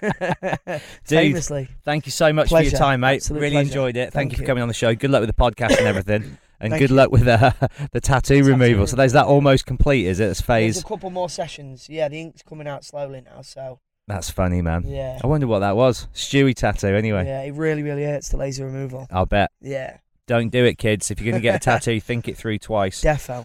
[1.04, 1.68] famously.
[1.84, 3.16] Thank you so much for your time, mate.
[3.16, 3.68] Absolute really pleasure.
[3.68, 4.12] enjoyed it.
[4.12, 4.94] Thank, Thank you for coming on the show.
[4.94, 6.38] Good luck with the podcast and everything.
[6.62, 6.96] And Thank good you.
[6.96, 7.50] luck with uh,
[7.92, 8.86] the tattoo Tattoo removal.
[8.86, 10.26] So there's that almost complete, is it?
[10.30, 10.80] It's There's phase.
[10.80, 11.88] a couple more sessions.
[11.90, 13.42] Yeah, the ink's coming out slowly now.
[13.42, 14.84] So That's funny, man.
[14.86, 16.06] yeah, I wonder what that was.
[16.14, 17.26] Stewie tattoo, anyway.
[17.26, 19.08] yeah, it really, really hurts the laser removal.
[19.10, 19.50] I'll bet.
[19.60, 19.96] Yeah,
[20.28, 21.10] Don't do it, kids.
[21.10, 23.02] If you're going to get a tattoo, think it through twice.
[23.02, 23.44] defo.